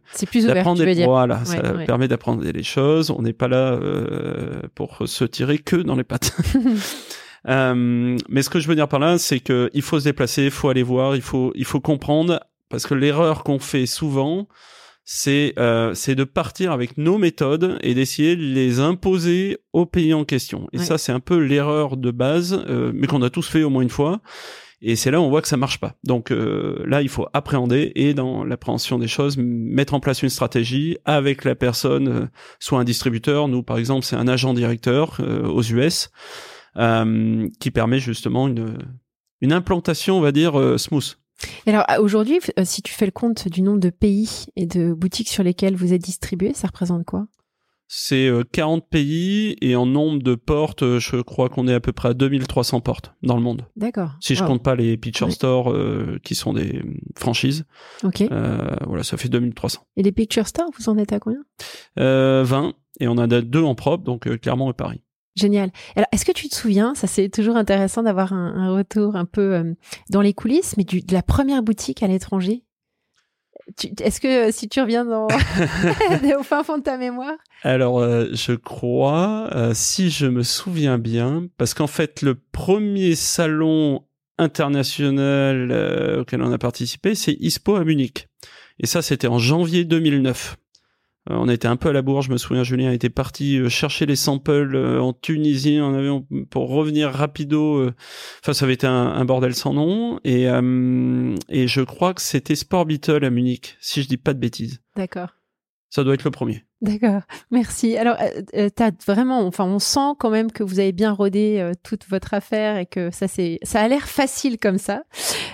veux 0.84 0.94
dire. 0.94 1.08
voilà, 1.08 1.44
ça 1.44 1.62
permet 1.86 2.08
d'apprendre 2.08 2.42
des 2.42 2.62
choses. 2.64 3.10
On 3.10 3.22
n'est 3.22 3.32
pas 3.32 3.48
là 3.48 3.74
euh, 3.74 4.62
pour 4.74 5.02
se 5.06 5.24
tirer 5.24 5.58
que 5.58 5.76
dans 5.76 5.94
les 5.94 6.04
pattes. 6.04 6.36
Euh, 7.48 8.16
mais 8.28 8.42
ce 8.42 8.50
que 8.50 8.60
je 8.60 8.68
veux 8.68 8.74
dire 8.74 8.88
par 8.88 9.00
là, 9.00 9.18
c'est 9.18 9.40
que 9.40 9.70
il 9.72 9.82
faut 9.82 9.98
se 9.98 10.04
déplacer, 10.04 10.44
il 10.44 10.50
faut 10.50 10.68
aller 10.68 10.82
voir, 10.82 11.16
il 11.16 11.22
faut 11.22 11.52
il 11.54 11.64
faut 11.64 11.80
comprendre 11.80 12.40
parce 12.68 12.86
que 12.86 12.94
l'erreur 12.94 13.44
qu'on 13.44 13.58
fait 13.58 13.86
souvent, 13.86 14.48
c'est 15.04 15.54
euh, 15.58 15.94
c'est 15.94 16.14
de 16.14 16.24
partir 16.24 16.72
avec 16.72 16.98
nos 16.98 17.16
méthodes 17.16 17.78
et 17.82 17.94
d'essayer 17.94 18.36
de 18.36 18.42
les 18.42 18.80
imposer 18.80 19.58
au 19.72 19.86
pays 19.86 20.12
en 20.12 20.24
question. 20.24 20.68
Et 20.72 20.78
ça, 20.78 20.98
c'est 20.98 21.12
un 21.12 21.20
peu 21.20 21.38
l'erreur 21.38 21.96
de 21.96 22.10
base, 22.10 22.64
euh, 22.68 22.92
mais 22.94 23.06
qu'on 23.06 23.22
a 23.22 23.30
tous 23.30 23.48
fait 23.48 23.62
au 23.62 23.70
moins 23.70 23.82
une 23.82 23.88
fois. 23.88 24.20
Et 24.80 24.94
c'est 24.94 25.10
là 25.10 25.20
où 25.20 25.24
on 25.24 25.30
voit 25.30 25.42
que 25.42 25.48
ça 25.48 25.56
marche 25.56 25.80
pas. 25.80 25.94
Donc 26.04 26.30
euh, 26.30 26.84
là, 26.86 27.02
il 27.02 27.08
faut 27.08 27.26
appréhender 27.32 27.92
et 27.96 28.14
dans 28.14 28.44
l'appréhension 28.44 28.98
des 28.98 29.08
choses, 29.08 29.36
mettre 29.36 29.94
en 29.94 30.00
place 30.00 30.22
une 30.22 30.28
stratégie 30.28 30.98
avec 31.04 31.44
la 31.44 31.54
personne, 31.56 32.08
euh, 32.08 32.26
soit 32.60 32.78
un 32.78 32.84
distributeur. 32.84 33.48
Nous, 33.48 33.62
par 33.62 33.78
exemple, 33.78 34.04
c'est 34.04 34.16
un 34.16 34.28
agent 34.28 34.54
directeur 34.54 35.16
euh, 35.20 35.48
aux 35.48 35.62
US 35.62 36.10
euh, 36.78 37.48
qui 37.58 37.70
permet 37.70 37.98
justement 37.98 38.46
une, 38.46 38.78
une 39.40 39.52
implantation, 39.52 40.16
on 40.16 40.20
va 40.20 40.30
dire, 40.30 40.58
euh, 40.58 40.78
smooth. 40.78 41.18
Et 41.66 41.70
alors 41.70 41.84
aujourd'hui, 42.00 42.38
euh, 42.58 42.62
si 42.64 42.82
tu 42.82 42.92
fais 42.92 43.06
le 43.06 43.12
compte 43.12 43.48
du 43.48 43.62
nombre 43.62 43.80
de 43.80 43.90
pays 43.90 44.46
et 44.54 44.66
de 44.66 44.92
boutiques 44.92 45.28
sur 45.28 45.42
lesquelles 45.42 45.74
vous 45.74 45.92
êtes 45.92 46.02
distribué, 46.02 46.52
ça 46.54 46.68
représente 46.68 47.04
quoi? 47.04 47.26
C'est 47.90 48.30
40 48.52 48.86
pays 48.86 49.56
et 49.62 49.74
en 49.74 49.86
nombre 49.86 50.22
de 50.22 50.34
portes, 50.34 50.98
je 50.98 51.22
crois 51.22 51.48
qu'on 51.48 51.66
est 51.68 51.72
à 51.72 51.80
peu 51.80 51.92
près 51.92 52.10
à 52.10 52.14
2300 52.14 52.82
portes 52.82 53.14
dans 53.22 53.34
le 53.34 53.40
monde. 53.40 53.62
D'accord. 53.76 54.12
Si 54.20 54.34
je 54.34 54.44
compte 54.44 54.62
pas 54.62 54.74
les 54.74 54.98
Picture 54.98 55.32
Store 55.32 55.74
qui 56.22 56.34
sont 56.34 56.52
des 56.52 56.82
franchises. 57.16 57.64
Ok. 58.04 58.24
voilà, 58.86 59.04
ça 59.04 59.16
fait 59.16 59.30
2300. 59.30 59.80
Et 59.96 60.02
les 60.02 60.12
Picture 60.12 60.46
Store, 60.46 60.68
vous 60.78 60.90
en 60.90 60.98
êtes 60.98 61.14
à 61.14 61.18
combien? 61.18 61.40
20 61.96 62.74
et 63.00 63.08
on 63.08 63.12
en 63.12 63.30
a 63.30 63.40
deux 63.40 63.62
en 63.62 63.74
propre, 63.74 64.04
donc 64.04 64.28
Clermont 64.38 64.70
et 64.70 64.74
Paris. 64.74 65.00
Génial. 65.38 65.70
Alors, 65.94 66.08
est-ce 66.10 66.24
que 66.24 66.32
tu 66.32 66.48
te 66.48 66.54
souviens, 66.54 66.94
ça 66.96 67.06
c'est 67.06 67.28
toujours 67.28 67.56
intéressant 67.56 68.02
d'avoir 68.02 68.32
un, 68.32 68.74
retour 68.74 69.14
un 69.14 69.24
peu 69.24 69.54
euh, 69.54 69.74
dans 70.10 70.20
les 70.20 70.34
coulisses, 70.34 70.76
mais 70.76 70.82
du, 70.84 71.00
de 71.00 71.14
la 71.14 71.22
première 71.22 71.62
boutique 71.62 72.02
à 72.02 72.08
l'étranger? 72.08 72.64
Est-ce 74.00 74.20
que 74.20 74.48
euh, 74.48 74.50
si 74.50 74.68
tu 74.68 74.80
reviens 74.80 75.04
dans, 75.04 75.28
au 76.38 76.42
fin 76.42 76.64
fond 76.64 76.78
de 76.78 76.82
ta 76.82 76.96
mémoire? 76.96 77.36
Alors, 77.62 78.00
euh, 78.00 78.26
je 78.32 78.52
crois, 78.52 79.48
si 79.74 80.10
je 80.10 80.26
me 80.26 80.42
souviens 80.42 80.98
bien, 80.98 81.46
parce 81.56 81.72
qu'en 81.72 81.86
fait, 81.86 82.22
le 82.22 82.34
premier 82.34 83.14
salon 83.14 84.02
international 84.38 85.72
auquel 86.18 86.42
on 86.42 86.52
a 86.52 86.58
participé, 86.58 87.14
c'est 87.14 87.36
ISPO 87.38 87.76
à 87.76 87.84
Munich. 87.84 88.26
Et 88.80 88.86
ça, 88.86 89.02
c'était 89.02 89.28
en 89.28 89.38
janvier 89.38 89.84
2009. 89.84 90.56
Euh, 91.30 91.34
on 91.36 91.48
était 91.48 91.68
un 91.68 91.76
peu 91.76 91.90
à 91.90 91.92
la 91.92 92.02
bourre, 92.02 92.22
je 92.22 92.30
me 92.30 92.36
souviens, 92.36 92.64
Julien 92.64 92.92
était 92.92 93.10
parti 93.10 93.58
euh, 93.58 93.68
chercher 93.68 94.06
les 94.06 94.16
samples 94.16 94.74
euh, 94.74 95.00
en 95.00 95.12
Tunisie 95.12 95.80
en 95.80 95.94
avion 95.94 96.26
pour 96.50 96.68
revenir 96.68 97.10
rapido. 97.10 97.90
Enfin, 98.42 98.52
ça 98.52 98.64
avait 98.64 98.74
été 98.74 98.86
un, 98.86 99.24
bordel 99.24 99.54
sans 99.54 99.72
nom. 99.74 100.20
Et, 100.24 100.44
et 100.44 101.68
je 101.68 101.80
crois 101.82 102.14
que 102.14 102.20
c'était 102.20 102.54
Sport 102.54 102.86
Beetle 102.86 103.24
à 103.24 103.30
Munich, 103.30 103.76
si 103.80 104.02
je 104.02 104.08
dis 104.08 104.16
pas 104.16 104.34
de 104.34 104.38
bêtises. 104.38 104.80
D'accord. 104.96 105.37
Ça 105.90 106.04
doit 106.04 106.14
être 106.14 106.24
le 106.24 106.30
premier. 106.30 106.64
D'accord, 106.82 107.22
merci. 107.50 107.96
Alors, 107.96 108.16
euh, 108.20 108.42
euh 108.54 108.68
as 108.78 108.92
vraiment, 109.06 109.44
enfin, 109.46 109.64
on 109.64 109.78
sent 109.78 110.14
quand 110.18 110.30
même 110.30 110.52
que 110.52 110.62
vous 110.62 110.78
avez 110.78 110.92
bien 110.92 111.12
rodé 111.12 111.58
euh, 111.58 111.72
toute 111.82 112.06
votre 112.08 112.34
affaire 112.34 112.76
et 112.76 112.86
que 112.86 113.10
ça 113.10 113.26
c'est, 113.26 113.58
ça 113.62 113.80
a 113.80 113.88
l'air 113.88 114.06
facile 114.06 114.58
comme 114.58 114.78
ça. 114.78 115.02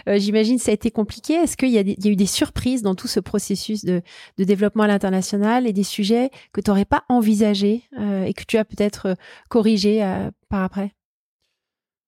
Euh, 0.09 0.19
J'imagine 0.19 0.59
ça 0.59 0.73
a 0.73 0.75
été 0.75 0.91
compliqué. 0.91 1.35
Est-ce 1.35 1.57
qu'il 1.57 1.71
y, 1.71 1.75
y, 1.77 2.09
a 2.09 2.11
eu 2.11 2.17
des 2.17 2.27
surprises 2.27 2.83
dans 2.83 2.95
tout 2.95 3.09
ce 3.09 3.21
processus 3.21 3.85
de, 3.85 4.03
de 4.37 4.45
développement 4.45 4.83
à 4.83 4.89
l'international 4.89 5.67
et 5.67 5.73
des 5.73 5.85
sujets 5.85 6.31
que 6.53 6.61
tu 6.61 6.71
n'aurais 6.71 6.85
pas 6.85 7.05
envisagés 7.09 7.85
euh, 7.99 8.25
et 8.25 8.35
que 8.35 8.45
tu 8.45 8.59
as 8.59 8.65
peut-être 8.65 9.17
corrigé 9.49 10.05
par 10.49 10.63
après? 10.63 10.95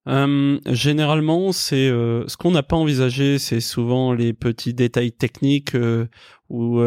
Euh, 0.08 0.60
généralement, 0.66 1.52
c'est 1.52 1.88
ce 1.88 2.36
qu'on 2.36 2.52
n'a 2.52 2.62
pas 2.62 2.76
envisagé, 2.76 3.38
c'est 3.38 3.60
souvent 3.60 4.12
les 4.12 4.32
petits 4.32 4.74
détails 4.74 5.12
techniques 5.12 5.74
euh, 5.74 6.06
où 6.48 6.80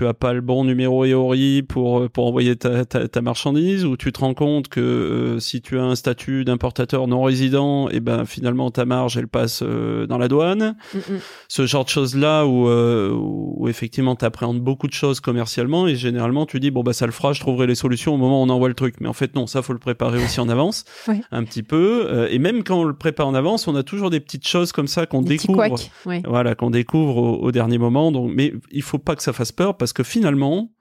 tu 0.00 0.06
as 0.06 0.14
pas 0.14 0.32
le 0.32 0.40
bon 0.40 0.64
numéro 0.64 1.04
EORI 1.04 1.62
pour 1.62 2.08
pour 2.08 2.26
envoyer 2.26 2.56
ta, 2.56 2.86
ta, 2.86 3.06
ta, 3.06 3.20
marchandise, 3.20 3.84
où 3.84 3.98
tu 3.98 4.12
te 4.12 4.20
rends 4.20 4.32
compte 4.32 4.68
que 4.68 4.80
euh, 4.80 5.40
si 5.40 5.60
tu 5.60 5.78
as 5.78 5.82
un 5.82 5.94
statut 5.94 6.46
d'importateur 6.46 7.06
non 7.06 7.22
résident, 7.22 7.90
et 7.90 7.96
eh 7.96 8.00
ben 8.00 8.24
finalement 8.24 8.70
ta 8.70 8.86
marge 8.86 9.18
elle 9.18 9.28
passe 9.28 9.62
euh, 9.62 10.06
dans 10.06 10.16
la 10.16 10.28
douane. 10.28 10.74
Ce 11.48 11.66
genre 11.66 11.84
de 11.84 11.90
choses 11.90 12.16
là 12.16 12.46
où 12.46 12.66
euh, 12.68 13.12
où 13.12 13.68
effectivement 13.68 14.16
tu 14.16 14.24
appréhendes 14.24 14.60
beaucoup 14.60 14.86
de 14.86 14.94
choses 14.94 15.20
commercialement 15.20 15.86
et 15.86 15.96
généralement 15.96 16.46
tu 16.46 16.60
dis 16.60 16.70
bon 16.70 16.82
bah 16.82 16.94
ça 16.94 17.04
le 17.04 17.12
fera, 17.12 17.34
je 17.34 17.40
trouverai 17.40 17.66
les 17.66 17.74
solutions 17.74 18.14
au 18.14 18.16
moment 18.16 18.40
où 18.40 18.46
on 18.46 18.48
envoie 18.48 18.68
le 18.68 18.74
truc. 18.74 18.94
Mais 19.00 19.08
en 19.08 19.12
fait 19.12 19.34
non, 19.34 19.46
ça 19.46 19.60
faut 19.60 19.74
le 19.74 19.78
préparer 19.78 20.24
aussi 20.24 20.40
en 20.40 20.48
avance, 20.48 20.86
un 21.30 21.44
petit 21.44 21.62
peu. 21.62 22.26
et 22.30 22.38
même 22.38 22.64
quand 22.64 22.80
on 22.80 22.84
le 22.84 22.94
prépare 22.94 23.28
en 23.28 23.34
avance, 23.34 23.68
on 23.68 23.76
a 23.76 23.82
toujours 23.82 24.08
des 24.08 24.20
petites 24.20 24.48
choses 24.48 24.72
comme 24.72 24.88
ça 24.88 25.04
qu'on 25.04 25.20
découvre, 25.20 25.76
voilà, 26.24 26.54
qu'on 26.54 26.70
découvre 26.70 27.18
au, 27.18 27.36
au 27.42 27.52
dernier 27.52 27.76
moment 27.76 28.10
donc, 28.12 28.30
mais 28.34 28.54
il 28.70 28.82
faut 28.82 28.98
pas 28.98 29.14
que 29.14 29.22
ça 29.22 29.34
fasse 29.34 29.52
peur 29.52 29.76
parce 29.76 29.89
que 29.92 30.02
finalement, 30.02 30.72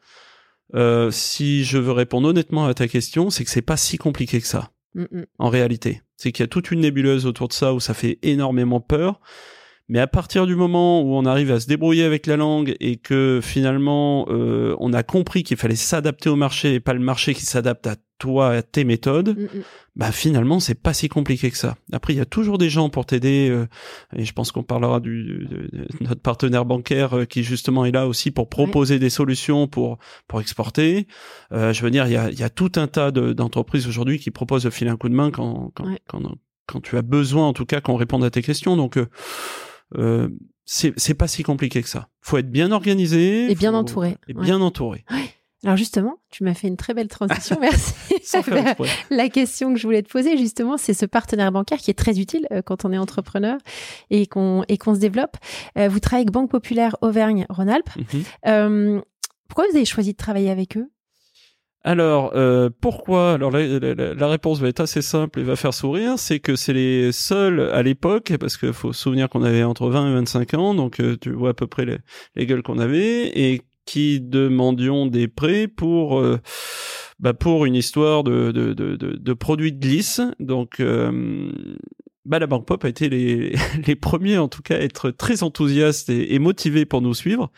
euh, 0.76 1.12
si 1.12 1.64
je 1.64 1.78
veux 1.78 1.92
répondre 1.92 2.30
honnêtement 2.30 2.66
à 2.66 2.74
ta 2.74 2.88
question, 2.88 3.30
c'est 3.30 3.44
que 3.44 3.50
c'est 3.50 3.62
pas 3.62 3.78
si 3.78 3.98
compliqué 3.98 4.40
que 4.40 4.48
ça. 4.48 4.72
Mm, 4.96 5.04
mm. 5.12 5.26
En 5.40 5.50
réalité, 5.50 6.02
c'est 6.18 6.32
qu'il 6.32 6.44
y 6.44 6.46
a 6.46 6.48
toute 6.48 6.72
une 6.72 6.82
nébuleuse 6.82 7.26
autour 7.26 7.48
de 7.48 7.54
ça 7.54 7.74
où 7.74 7.80
ça 7.80 7.94
fait 7.94 8.20
énormément 8.22 8.80
peur. 8.80 9.20
Mais 9.88 10.00
à 10.00 10.08
partir 10.08 10.46
du 10.46 10.56
moment 10.56 11.02
où 11.02 11.16
on 11.16 11.26
arrive 11.26 11.52
à 11.52 11.60
se 11.60 11.68
débrouiller 11.68 12.04
avec 12.04 12.28
la 12.28 12.38
langue 12.38 12.76
et 12.80 12.98
que 12.98 13.40
finalement 13.42 14.28
euh, 14.30 14.76
on 14.80 14.94
a 14.94 15.02
compris 15.02 15.42
qu'il 15.42 15.58
fallait 15.58 15.76
s'adapter 15.76 16.30
au 16.30 16.36
marché 16.36 16.76
et 16.76 16.80
pas 16.80 16.94
le 16.94 17.00
marché 17.00 17.34
qui 17.34 17.44
s'adapte 17.44 17.88
à 17.88 17.96
toi, 18.20 18.62
tes 18.62 18.84
méthodes, 18.84 19.38
mm, 19.38 19.44
mm. 19.44 19.64
bah 19.96 20.12
finalement 20.12 20.60
c'est 20.60 20.76
pas 20.76 20.94
si 20.94 21.10
compliqué 21.10 21.50
que 21.50 21.58
ça. 21.58 21.76
Après 21.92 22.14
il 22.14 22.18
y 22.18 22.22
a 22.22 22.26
toujours 22.26 22.58
des 22.58 22.70
gens 22.70 22.90
pour 22.90 23.06
t'aider 23.06 23.50
euh, 23.50 23.66
et 24.16 24.26
je 24.26 24.34
pense 24.34 24.52
qu'on 24.52 24.64
parlera 24.64 25.00
du 25.00 25.48
de, 25.50 25.88
notre 26.02 26.22
partenaire 26.22 26.66
bancaire 26.66 27.18
euh, 27.18 27.26
qui 27.26 27.44
justement 27.44 27.86
est 27.86 27.92
là 27.92 28.08
aussi 28.08 28.30
pour 28.30 28.50
proposer 28.50 29.00
des 29.00 29.10
solutions 29.10 29.68
pour 29.68 29.98
pour 30.28 30.42
exporter. 30.42 31.08
Euh, 31.52 31.74
je 31.74 31.82
veux 31.82 31.92
dire 31.92 32.06
il 32.06 32.14
y 32.14 32.18
a, 32.18 32.30
y 32.30 32.44
a 32.44 32.50
tout 32.50 32.74
un 32.76 32.88
tas 32.88 33.12
d'entreprises 33.12 33.88
aujourd'hui 33.88 34.20
qui 34.20 34.30
proposent 34.30 34.64
de 34.64 34.70
filer 34.70 34.92
un 34.92 34.98
coup 34.98 35.10
de 35.10 35.16
main 35.16 35.32
quand 35.32 35.72
quand, 35.74 35.88
quand 36.08 36.22
quand 36.70 36.82
tu 36.82 36.98
as 36.98 37.02
besoin 37.02 37.48
en 37.48 37.54
tout 37.54 37.66
cas 37.66 37.82
qu'on 37.82 37.96
réponde 37.96 38.24
à 38.24 38.30
tes 38.30 38.42
questions. 38.42 38.78
Donc 38.78 38.98
euh, 38.98 39.08
euh, 39.98 40.30
c'est 40.66 41.16
pas 41.16 41.28
si 41.28 41.42
compliqué 41.42 41.82
que 41.82 41.90
ça. 41.90 42.10
Faut 42.22 42.38
être 42.38 42.52
bien 42.52 42.72
organisé 42.72 43.52
et 43.52 43.56
bien 43.56 43.74
entouré. 43.74 44.18
Et 44.28 44.34
bien 44.34 44.62
entouré. 44.62 45.04
Alors 45.66 45.76
justement, 45.76 46.20
tu 46.32 46.44
m'as 46.46 46.54
fait 46.54 46.68
une 46.68 46.78
très 46.78 46.94
belle 46.94 47.10
transition, 47.10 47.58
merci. 47.62 47.94
la 49.10 49.28
question 49.28 49.74
que 49.74 49.80
je 49.80 49.86
voulais 49.86 50.02
te 50.02 50.10
poser 50.10 50.38
justement, 50.38 50.78
c'est 50.78 50.94
ce 50.94 51.06
partenaire 51.06 51.52
bancaire 51.52 51.80
qui 51.80 51.92
est 51.92 51.98
très 51.98 52.18
utile 52.20 52.48
euh, 52.52 52.62
quand 52.62 52.86
on 52.86 52.94
est 52.94 52.98
entrepreneur 52.98 53.58
et 54.10 54.26
qu'on 54.26 54.64
et 54.70 54.78
qu'on 54.78 54.96
se 54.96 55.00
développe. 55.00 55.36
Euh, 55.78 55.90
vous 55.90 56.00
travaillez 56.00 56.24
avec 56.24 56.34
Banque 56.34 56.50
Populaire 56.50 56.96
Auvergne-Rhône-Alpes. 57.02 57.90
Mhm. 58.44 59.02
pourquoi 59.48 59.66
vous 59.70 59.76
avez 59.76 59.86
choisi 59.86 60.14
de 60.14 60.18
travailler 60.18 60.50
avec 60.50 60.78
eux? 60.78 60.90
Alors, 61.84 62.32
euh, 62.36 62.70
pourquoi? 62.82 63.34
Alors, 63.34 63.52
la, 63.52 64.28
réponse 64.28 64.60
va 64.60 64.68
être 64.68 64.82
assez 64.82 65.02
simple 65.02 65.40
et 65.40 65.44
va 65.44 65.56
faire 65.56 65.74
sourire. 65.74 66.20
C'est 66.20 66.40
que 66.40 66.58
c'est 66.58 66.74
les 66.74 67.12
seuls 67.14 67.62
à 67.72 67.82
l'époque, 67.82 68.34
parce 68.38 68.58
qu'il 68.58 68.74
faut 68.74 68.92
se 68.92 69.02
souvenir 69.02 69.30
qu'on 69.30 69.44
avait 69.44 69.64
entre 69.64 69.88
20 69.90 70.10
et 70.10 70.14
25 70.16 70.54
ans, 70.56 70.76
donc 70.76 71.00
euh, 71.00 71.16
tu 71.20 71.32
vois 71.32 71.52
à 71.52 71.54
peu 71.54 71.68
près 71.68 71.86
les, 71.86 71.98
les 72.36 72.46
gueules 72.46 72.64
qu'on 72.64 72.80
avait, 72.80 73.28
et 73.28 73.62
qui 73.90 74.22
demandions 74.22 75.08
des 75.08 75.28
prêts 75.28 75.68
pour 75.68 76.20
euh, 76.20 76.40
bah 77.18 77.34
pour 77.34 77.66
une 77.66 77.74
histoire 77.74 78.24
de, 78.24 78.52
de, 78.52 78.74
de, 78.74 78.96
de, 78.96 79.34
produits 79.34 79.74
de 79.74 79.80
glisse. 79.80 80.22
Donc, 80.40 80.80
euh, 80.80 81.52
bah, 82.24 82.38
la 82.38 82.46
Banque 82.46 82.68
Pop 82.68 82.86
a 82.86 82.88
été 82.88 83.10
les, 83.10 83.56
les 83.88 83.96
premiers, 83.96 84.38
en 84.38 84.48
tout 84.48 84.62
cas, 84.62 84.76
à 84.76 84.82
être 84.82 85.10
très 85.10 85.42
enthousiastes 85.42 86.10
et, 86.10 86.36
et 86.36 86.40
motivés 86.40 86.86
pour 86.86 87.02
nous 87.02 87.16
suivre. 87.16 87.52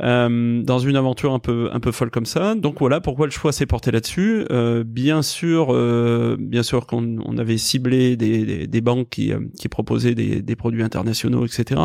Euh, 0.00 0.62
dans 0.62 0.78
une 0.78 0.96
aventure 0.96 1.34
un 1.34 1.38
peu 1.38 1.68
un 1.72 1.80
peu 1.80 1.92
folle 1.92 2.10
comme 2.10 2.26
ça. 2.26 2.54
Donc 2.54 2.78
voilà 2.78 3.00
pourquoi 3.00 3.26
le 3.26 3.32
choix 3.32 3.52
s'est 3.52 3.66
porté 3.66 3.90
là-dessus. 3.90 4.44
Euh, 4.50 4.84
bien 4.84 5.22
sûr, 5.22 5.68
euh, 5.70 6.36
bien 6.38 6.62
sûr 6.62 6.86
qu'on 6.86 7.18
on 7.24 7.38
avait 7.38 7.58
ciblé 7.58 8.16
des, 8.16 8.44
des, 8.44 8.66
des 8.66 8.80
banques 8.80 9.08
qui, 9.10 9.32
euh, 9.32 9.40
qui 9.58 9.68
proposaient 9.68 10.14
des, 10.14 10.42
des 10.42 10.56
produits 10.56 10.82
internationaux, 10.82 11.44
etc. 11.44 11.80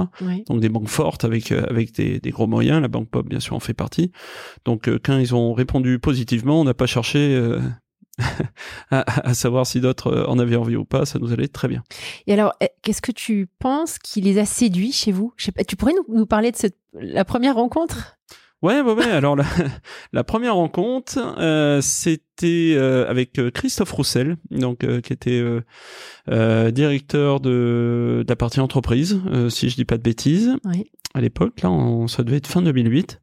Donc 0.47 0.59
des 0.59 0.69
banques 0.69 0.89
fortes 0.89 1.25
avec 1.25 1.51
euh, 1.51 1.65
avec 1.69 1.93
des, 1.93 2.19
des, 2.19 2.29
gros 2.29 2.47
moyens. 2.47 2.81
La 2.81 2.87
banque 2.87 3.09
Pop 3.09 3.27
bien 3.27 3.39
sûr 3.39 3.55
en 3.55 3.59
fait 3.59 3.73
partie. 3.73 4.11
Donc 4.65 4.89
quand 5.03 5.17
ils 5.17 5.33
ont 5.35 5.53
répondu 5.53 5.99
positivement, 5.99 6.61
on 6.61 6.63
n'a 6.63 6.73
pas 6.73 6.85
cherché 6.85 7.39
à, 8.91 9.33
savoir 9.33 9.67
si 9.67 9.81
d'autres 9.81 10.07
euh, 10.07 10.25
en 10.27 10.39
avaient 10.39 10.55
envie 10.55 10.75
ou 10.75 10.85
pas, 10.85 11.05
ça 11.05 11.19
nous 11.19 11.33
allait 11.33 11.47
très 11.47 11.67
bien. 11.67 11.83
Et 12.27 12.33
alors, 12.33 12.53
eh, 12.61 12.69
qu'est-ce 12.81 13.01
que 13.01 13.11
tu 13.11 13.47
penses 13.59 13.99
qui 13.99 14.21
les 14.21 14.37
a 14.37 14.45
séduits 14.45 14.91
chez 14.91 15.11
vous? 15.11 15.33
Je 15.37 15.45
sais 15.45 15.51
pas, 15.51 15.63
Tu 15.63 15.75
pourrais 15.75 15.93
nous, 16.07 16.25
parler 16.25 16.51
de 16.51 16.55
cette, 16.55 16.77
la 16.93 17.25
première 17.25 17.55
rencontre? 17.55 18.17
Ouais, 18.61 18.81
ouais, 18.81 18.93
ouais. 18.93 19.11
Alors 19.11 19.35
la, 20.13 20.23
première 20.23 20.55
rencontre, 20.55 21.19
euh, 21.37 21.81
c'était 21.81 22.73
euh, 22.75 23.07
avec 23.09 23.39
Christophe 23.53 23.91
Roussel, 23.91 24.37
donc 24.49 24.79
qui 25.01 25.13
était 25.13 25.43
directeur 26.71 27.41
de, 27.41 28.23
de, 28.23 28.25
la 28.27 28.35
partie 28.35 28.61
entreprise, 28.61 29.21
si 29.49 29.69
je 29.69 29.75
dis 29.75 29.85
pas 29.85 29.97
de 29.97 30.03
bêtises, 30.03 30.55
à 31.13 31.21
l'époque. 31.21 31.61
Là, 31.61 31.69
on, 31.69 32.07
ça 32.07 32.23
devait 32.23 32.37
être 32.37 32.47
fin 32.47 32.61
2008. 32.61 33.21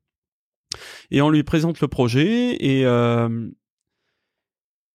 Et 1.10 1.20
on 1.20 1.28
lui 1.28 1.42
présente 1.42 1.80
le 1.80 1.88
projet 1.88 2.56
et 2.60 2.86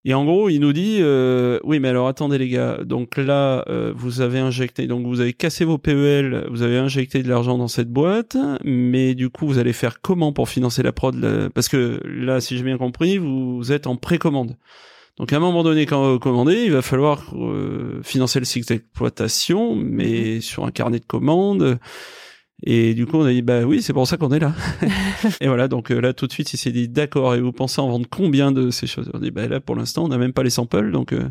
et 0.08 0.14
en 0.14 0.24
gros, 0.24 0.48
il 0.48 0.60
nous 0.60 0.72
dit 0.72 1.00
euh, 1.00 1.60
oui, 1.64 1.80
mais 1.80 1.88
alors 1.88 2.08
attendez 2.08 2.38
les 2.38 2.48
gars. 2.48 2.78
Donc 2.82 3.18
là, 3.18 3.62
euh, 3.68 3.92
vous 3.94 4.22
avez 4.22 4.38
injecté, 4.38 4.86
donc 4.86 5.06
vous 5.06 5.20
avez 5.20 5.34
cassé 5.34 5.66
vos 5.66 5.76
PEL, 5.76 6.46
vous 6.50 6.62
avez 6.62 6.78
injecté 6.78 7.22
de 7.22 7.28
l'argent 7.28 7.58
dans 7.58 7.68
cette 7.68 7.90
boîte, 7.90 8.34
mais 8.64 9.14
du 9.14 9.28
coup, 9.28 9.46
vous 9.46 9.58
allez 9.58 9.74
faire 9.74 10.00
comment 10.00 10.32
pour 10.32 10.48
financer 10.48 10.82
la 10.82 10.92
prod 10.92 11.50
Parce 11.54 11.68
que 11.68 12.00
là, 12.06 12.40
si 12.40 12.56
j'ai 12.56 12.64
bien 12.64 12.78
compris, 12.78 13.18
vous 13.18 13.70
êtes 13.70 13.86
en 13.86 13.96
précommande. 13.96 14.56
Donc 15.18 15.34
à 15.34 15.36
un 15.36 15.40
moment 15.40 15.62
donné, 15.62 15.84
quand 15.84 16.12
vous 16.12 16.18
commandez, 16.18 16.62
il 16.64 16.72
va 16.72 16.80
falloir 16.80 17.34
euh, 17.34 18.00
financer 18.02 18.38
le 18.38 18.46
cycle 18.46 18.66
d'exploitation, 18.66 19.76
mais 19.76 20.36
mhm. 20.36 20.40
sur 20.40 20.64
un 20.64 20.70
carnet 20.70 21.00
de 21.00 21.04
commandes. 21.04 21.78
Et 22.64 22.94
du 22.94 23.06
coup, 23.06 23.18
on 23.18 23.24
a 23.24 23.32
dit, 23.32 23.42
bah 23.42 23.62
oui, 23.62 23.82
c'est 23.82 23.92
pour 23.92 24.06
ça 24.06 24.16
qu'on 24.16 24.32
est 24.32 24.40
là. 24.40 24.52
et 25.40 25.46
voilà, 25.46 25.68
donc 25.68 25.90
euh, 25.92 26.00
là, 26.00 26.12
tout 26.12 26.26
de 26.26 26.32
suite, 26.32 26.52
il 26.52 26.56
s'est 26.56 26.72
dit, 26.72 26.88
d'accord, 26.88 27.34
et 27.34 27.40
vous 27.40 27.52
pensez 27.52 27.80
en 27.80 27.88
vendre 27.88 28.06
combien 28.10 28.50
de 28.50 28.70
ces 28.70 28.86
choses? 28.86 29.10
On 29.14 29.18
dit, 29.18 29.30
bah 29.30 29.46
là, 29.46 29.60
pour 29.60 29.76
l'instant, 29.76 30.04
on 30.04 30.08
n'a 30.08 30.18
même 30.18 30.32
pas 30.32 30.42
les 30.42 30.50
samples, 30.50 30.90
donc 30.90 31.12
euh, 31.12 31.30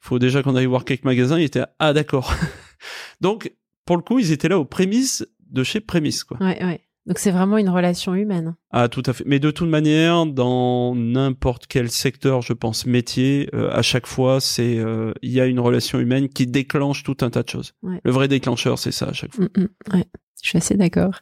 faut 0.00 0.18
déjà 0.18 0.42
qu'on 0.42 0.56
aille 0.56 0.66
voir 0.66 0.84
quelques 0.84 1.04
magasins. 1.04 1.38
Il 1.38 1.44
était, 1.44 1.64
ah 1.78 1.92
d'accord. 1.92 2.34
donc, 3.20 3.52
pour 3.86 3.96
le 3.96 4.02
coup, 4.02 4.18
ils 4.18 4.32
étaient 4.32 4.48
là 4.48 4.58
aux 4.58 4.66
prémices 4.66 5.26
de 5.50 5.64
chez 5.64 5.80
Prémices, 5.80 6.24
quoi. 6.24 6.36
Ouais, 6.40 6.62
ouais. 6.62 6.80
Donc 7.06 7.18
c'est 7.18 7.30
vraiment 7.30 7.56
une 7.56 7.70
relation 7.70 8.14
humaine. 8.14 8.54
Ah 8.70 8.88
tout 8.88 9.02
à 9.06 9.14
fait. 9.14 9.24
Mais 9.26 9.40
de 9.40 9.50
toute 9.50 9.68
manière, 9.68 10.26
dans 10.26 10.94
n'importe 10.94 11.66
quel 11.66 11.90
secteur, 11.90 12.42
je 12.42 12.52
pense 12.52 12.84
métier, 12.84 13.48
euh, 13.54 13.70
à 13.72 13.80
chaque 13.80 14.06
fois, 14.06 14.38
c'est 14.38 14.78
il 15.22 15.30
y 15.30 15.40
a 15.40 15.46
une 15.46 15.58
relation 15.58 15.98
humaine 15.98 16.28
qui 16.28 16.46
déclenche 16.46 17.02
tout 17.02 17.16
un 17.22 17.30
tas 17.30 17.42
de 17.42 17.48
choses. 17.48 17.72
Le 17.82 18.10
vrai 18.12 18.28
déclencheur, 18.28 18.78
c'est 18.78 18.92
ça 18.92 19.06
à 19.06 19.12
chaque 19.14 19.34
fois. 19.34 19.46
Mm, 19.46 19.62
mm, 19.62 19.96
ouais. 19.96 20.06
Je 20.42 20.48
suis 20.48 20.58
assez 20.58 20.76
d'accord. 20.76 21.20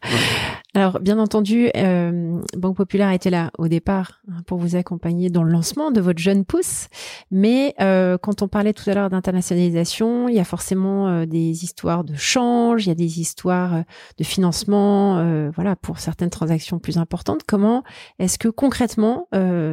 Alors, 0.74 1.00
bien 1.00 1.18
entendu, 1.18 1.70
euh, 1.76 2.40
Banque 2.56 2.76
Populaire 2.76 3.10
était 3.10 3.30
là 3.30 3.50
au 3.58 3.68
départ 3.68 4.20
hein, 4.30 4.42
pour 4.46 4.58
vous 4.58 4.76
accompagner 4.76 5.30
dans 5.30 5.42
le 5.42 5.50
lancement 5.50 5.90
de 5.90 6.00
votre 6.00 6.20
jeune 6.20 6.44
pousse. 6.44 6.88
Mais 7.30 7.74
euh, 7.80 8.18
quand 8.18 8.42
on 8.42 8.48
parlait 8.48 8.72
tout 8.72 8.88
à 8.88 8.94
l'heure 8.94 9.10
d'internationalisation, 9.10 10.28
il 10.28 10.34
y 10.34 10.40
a 10.40 10.44
forcément 10.44 11.08
euh, 11.08 11.26
des 11.26 11.64
histoires 11.64 12.04
de 12.04 12.14
change, 12.14 12.86
il 12.86 12.90
y 12.90 12.92
a 12.92 12.94
des 12.94 13.20
histoires 13.20 13.74
euh, 13.74 13.82
de 14.18 14.24
financement, 14.24 15.18
euh, 15.18 15.50
voilà, 15.54 15.74
pour 15.74 15.98
certaines 15.98 16.30
transactions 16.30 16.78
plus 16.78 16.98
importantes. 16.98 17.40
Comment 17.46 17.82
est-ce 18.18 18.38
que 18.38 18.48
concrètement 18.48 19.28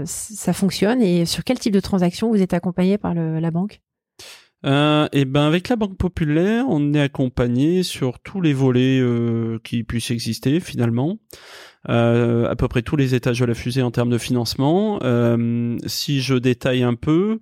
ça 0.06 0.54
fonctionne 0.54 1.02
et 1.02 1.26
sur 1.26 1.44
quel 1.44 1.60
type 1.60 1.74
de 1.74 1.80
transaction 1.80 2.30
vous 2.30 2.42
êtes 2.42 2.54
accompagné 2.54 2.98
par 2.98 3.14
le, 3.14 3.40
la 3.40 3.52
banque? 3.52 3.82
Euh, 4.66 5.08
et 5.12 5.26
ben 5.26 5.44
avec 5.44 5.70
la 5.70 5.76
Banque 5.76 5.98
Populaire, 5.98 6.66
on 6.68 6.94
est 6.94 7.02
accompagné 7.02 7.84
sur 7.84 8.20
tous 8.20 8.42
les 8.42 8.54
volets 8.54 9.00
euh, 9.00 9.60
qui 9.64 9.84
puissent 9.84 10.12
exister 10.12 10.60
finalement. 10.60 11.18
Euh, 11.88 12.50
à 12.50 12.56
peu 12.56 12.68
près 12.68 12.82
tous 12.82 12.96
les 12.96 13.14
étages 13.14 13.40
de 13.40 13.46
la 13.46 13.54
fusée 13.54 13.84
en 13.84 13.92
termes 13.92 14.10
de 14.10 14.18
financement. 14.18 15.00
Euh, 15.04 15.78
si 15.86 16.22
je 16.22 16.34
détaille 16.34 16.82
un 16.82 16.96
peu, 16.96 17.40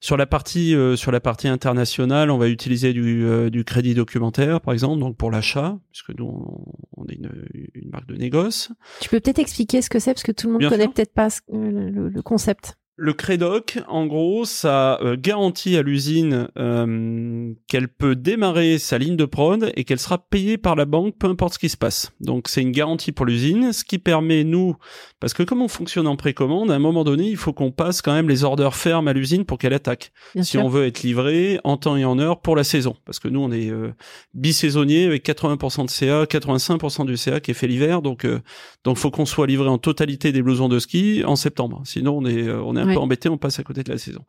sur 0.00 0.16
la 0.16 0.26
partie 0.26 0.74
euh, 0.74 0.96
sur 0.96 1.10
la 1.10 1.20
partie 1.20 1.48
internationale, 1.48 2.30
on 2.30 2.38
va 2.38 2.48
utiliser 2.48 2.92
du, 2.92 3.24
euh, 3.24 3.50
du 3.50 3.64
crédit 3.64 3.94
documentaire, 3.94 4.60
par 4.60 4.72
exemple, 4.72 5.00
donc 5.00 5.16
pour 5.16 5.30
l'achat, 5.30 5.78
puisque 5.90 6.16
nous 6.18 6.64
on, 6.96 7.06
est 7.06 7.14
une, 7.14 7.30
une, 7.74 7.90
marque 7.90 8.06
de 8.06 8.14
négoce. 8.14 8.70
Tu 9.00 9.08
peux 9.08 9.20
peut-être 9.20 9.40
expliquer 9.40 9.82
ce 9.82 9.90
que 9.90 9.98
c'est, 9.98 10.12
parce 10.12 10.22
que 10.22 10.32
tout 10.32 10.46
le 10.46 10.54
monde 10.54 10.68
connaît 10.68 10.88
peut-être 10.88 11.12
pas 11.12 11.28
le, 11.52 12.08
le 12.08 12.22
concept. 12.22 12.76
Le 13.00 13.12
Crédoc, 13.12 13.78
en 13.86 14.06
gros, 14.06 14.44
ça 14.44 14.98
euh, 15.02 15.16
garantit 15.16 15.76
à 15.76 15.82
l'usine 15.82 16.48
euh, 16.58 17.52
qu'elle 17.68 17.86
peut 17.86 18.16
démarrer 18.16 18.78
sa 18.78 18.98
ligne 18.98 19.14
de 19.14 19.24
prod 19.24 19.70
et 19.76 19.84
qu'elle 19.84 20.00
sera 20.00 20.18
payée 20.18 20.58
par 20.58 20.74
la 20.74 20.84
banque, 20.84 21.14
peu 21.16 21.28
importe 21.28 21.54
ce 21.54 21.60
qui 21.60 21.68
se 21.68 21.76
passe. 21.76 22.10
Donc 22.20 22.48
c'est 22.48 22.60
une 22.60 22.72
garantie 22.72 23.12
pour 23.12 23.24
l'usine, 23.24 23.72
ce 23.72 23.84
qui 23.84 24.00
permet 24.00 24.42
nous, 24.42 24.74
parce 25.20 25.32
que 25.32 25.44
comme 25.44 25.62
on 25.62 25.68
fonctionne 25.68 26.08
en 26.08 26.16
précommande, 26.16 26.72
à 26.72 26.74
un 26.74 26.80
moment 26.80 27.04
donné, 27.04 27.28
il 27.28 27.36
faut 27.36 27.52
qu'on 27.52 27.70
passe 27.70 28.02
quand 28.02 28.12
même 28.12 28.28
les 28.28 28.42
orders 28.42 28.74
fermes 28.74 29.06
à 29.06 29.12
l'usine 29.12 29.44
pour 29.44 29.58
qu'elle 29.58 29.74
attaque. 29.74 30.10
si 30.42 30.58
on 30.58 30.68
veut 30.68 30.84
être 30.84 31.04
livré 31.04 31.60
en 31.62 31.76
temps 31.76 31.96
et 31.96 32.04
en 32.04 32.18
heure 32.18 32.40
pour 32.40 32.56
la 32.56 32.64
saison, 32.64 32.96
parce 33.04 33.20
que 33.20 33.28
nous 33.28 33.38
on 33.40 33.52
est 33.52 33.70
euh, 33.70 33.92
bisaisonnier 34.34 35.06
avec 35.06 35.24
80% 35.24 35.84
de 35.84 35.90
CA, 35.90 36.24
85% 36.24 37.06
du 37.06 37.16
CA 37.16 37.38
qui 37.38 37.52
est 37.52 37.54
fait 37.54 37.68
l'hiver, 37.68 38.02
donc 38.02 38.24
euh, 38.24 38.40
donc 38.82 38.96
faut 38.96 39.12
qu'on 39.12 39.24
soit 39.24 39.46
livré 39.46 39.68
en 39.68 39.78
totalité 39.78 40.32
des 40.32 40.42
blousons 40.42 40.68
de 40.68 40.80
ski 40.80 41.22
en 41.24 41.36
septembre. 41.36 41.82
Sinon 41.84 42.18
on 42.18 42.26
est 42.26 42.50
on 42.50 42.74
est 42.74 42.87
peu 42.94 42.98
embêté, 42.98 43.28
on 43.28 43.38
passe 43.38 43.58
à 43.58 43.62
côté 43.62 43.82
de 43.82 43.90
la 43.90 43.98
saison. 43.98 44.24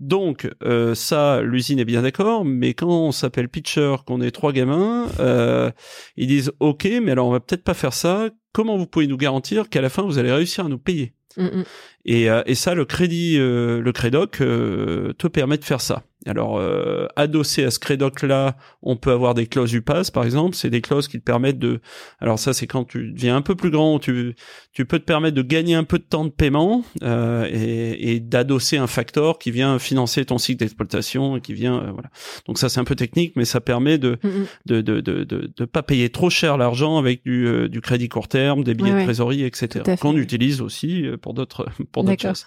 Donc 0.00 0.50
euh, 0.62 0.94
ça, 0.94 1.40
l'usine 1.42 1.78
est 1.78 1.84
bien 1.84 2.02
d'accord, 2.02 2.44
mais 2.44 2.74
quand 2.74 2.88
on 2.88 3.12
s'appelle 3.12 3.48
pitcher, 3.48 3.96
qu'on 4.06 4.20
est 4.20 4.30
trois 4.30 4.52
gamins, 4.52 5.08
euh, 5.20 5.70
ils 6.16 6.26
disent 6.26 6.52
ok, 6.60 6.88
mais 7.02 7.12
alors 7.12 7.28
on 7.28 7.32
va 7.32 7.40
peut-être 7.40 7.64
pas 7.64 7.74
faire 7.74 7.92
ça. 7.92 8.28
Comment 8.52 8.76
vous 8.76 8.86
pouvez 8.86 9.06
nous 9.06 9.16
garantir 9.16 9.68
qu'à 9.68 9.80
la 9.80 9.88
fin 9.88 10.02
vous 10.02 10.18
allez 10.18 10.32
réussir 10.32 10.66
à 10.66 10.68
nous 10.68 10.78
payer? 10.78 11.14
Mm, 11.36 11.44
mm. 11.46 11.64
Et, 12.04 12.30
euh, 12.30 12.42
et, 12.46 12.54
ça, 12.54 12.74
le 12.74 12.84
crédit, 12.84 13.36
le 13.38 13.90
Crédoc 13.92 14.38
te 14.38 15.26
permet 15.26 15.58
de 15.58 15.64
faire 15.64 15.80
ça. 15.80 16.04
Alors, 16.26 16.58
euh, 16.58 17.06
adossé 17.16 17.64
à 17.64 17.70
ce 17.70 17.78
crédoc-là, 17.78 18.56
on 18.82 18.96
peut 18.96 19.12
avoir 19.12 19.34
des 19.34 19.46
clauses 19.46 19.72
UPAS, 19.72 20.10
par 20.12 20.24
exemple. 20.24 20.56
C'est 20.56 20.70
des 20.70 20.80
clauses 20.80 21.08
qui 21.08 21.18
te 21.18 21.24
permettent 21.24 21.58
de... 21.58 21.80
Alors 22.20 22.38
ça, 22.38 22.52
c'est 22.52 22.66
quand 22.66 22.84
tu 22.84 23.12
deviens 23.12 23.36
un 23.36 23.42
peu 23.42 23.54
plus 23.54 23.70
grand, 23.70 23.98
tu, 23.98 24.34
tu 24.72 24.84
peux 24.84 24.98
te 24.98 25.04
permettre 25.04 25.36
de 25.36 25.42
gagner 25.42 25.74
un 25.74 25.84
peu 25.84 25.98
de 25.98 26.04
temps 26.04 26.24
de 26.24 26.30
paiement 26.30 26.84
euh, 27.02 27.48
et, 27.52 28.14
et 28.14 28.20
d'adosser 28.20 28.76
un 28.76 28.86
facteur 28.86 29.38
qui 29.38 29.50
vient 29.50 29.78
financer 29.78 30.24
ton 30.24 30.38
cycle 30.38 30.60
d'exploitation 30.60 31.36
et 31.36 31.40
qui 31.40 31.54
vient... 31.54 31.76
Euh, 31.76 31.90
voilà. 31.92 32.10
Donc 32.46 32.58
ça, 32.58 32.68
c'est 32.68 32.80
un 32.80 32.84
peu 32.84 32.96
technique, 32.96 33.34
mais 33.36 33.44
ça 33.44 33.60
permet 33.60 33.98
de 33.98 34.18
de, 34.66 34.80
de, 34.80 35.00
de, 35.00 35.24
de, 35.24 35.52
de, 35.56 35.64
pas 35.64 35.82
payer 35.82 36.10
trop 36.10 36.30
cher 36.30 36.56
l'argent 36.56 36.98
avec 36.98 37.24
du, 37.24 37.46
euh, 37.46 37.68
du 37.68 37.80
crédit 37.80 38.08
court 38.08 38.28
terme, 38.28 38.64
des 38.64 38.74
billets 38.74 38.92
de 38.92 39.04
trésorerie, 39.04 39.44
etc. 39.44 39.96
Qu'on 40.00 40.16
utilise 40.16 40.60
aussi 40.60 41.06
euh, 41.06 41.16
pour 41.16 41.34
d'autres 41.34 41.66
pour 41.92 42.04
d'autres 42.04 42.22
choses. 42.22 42.46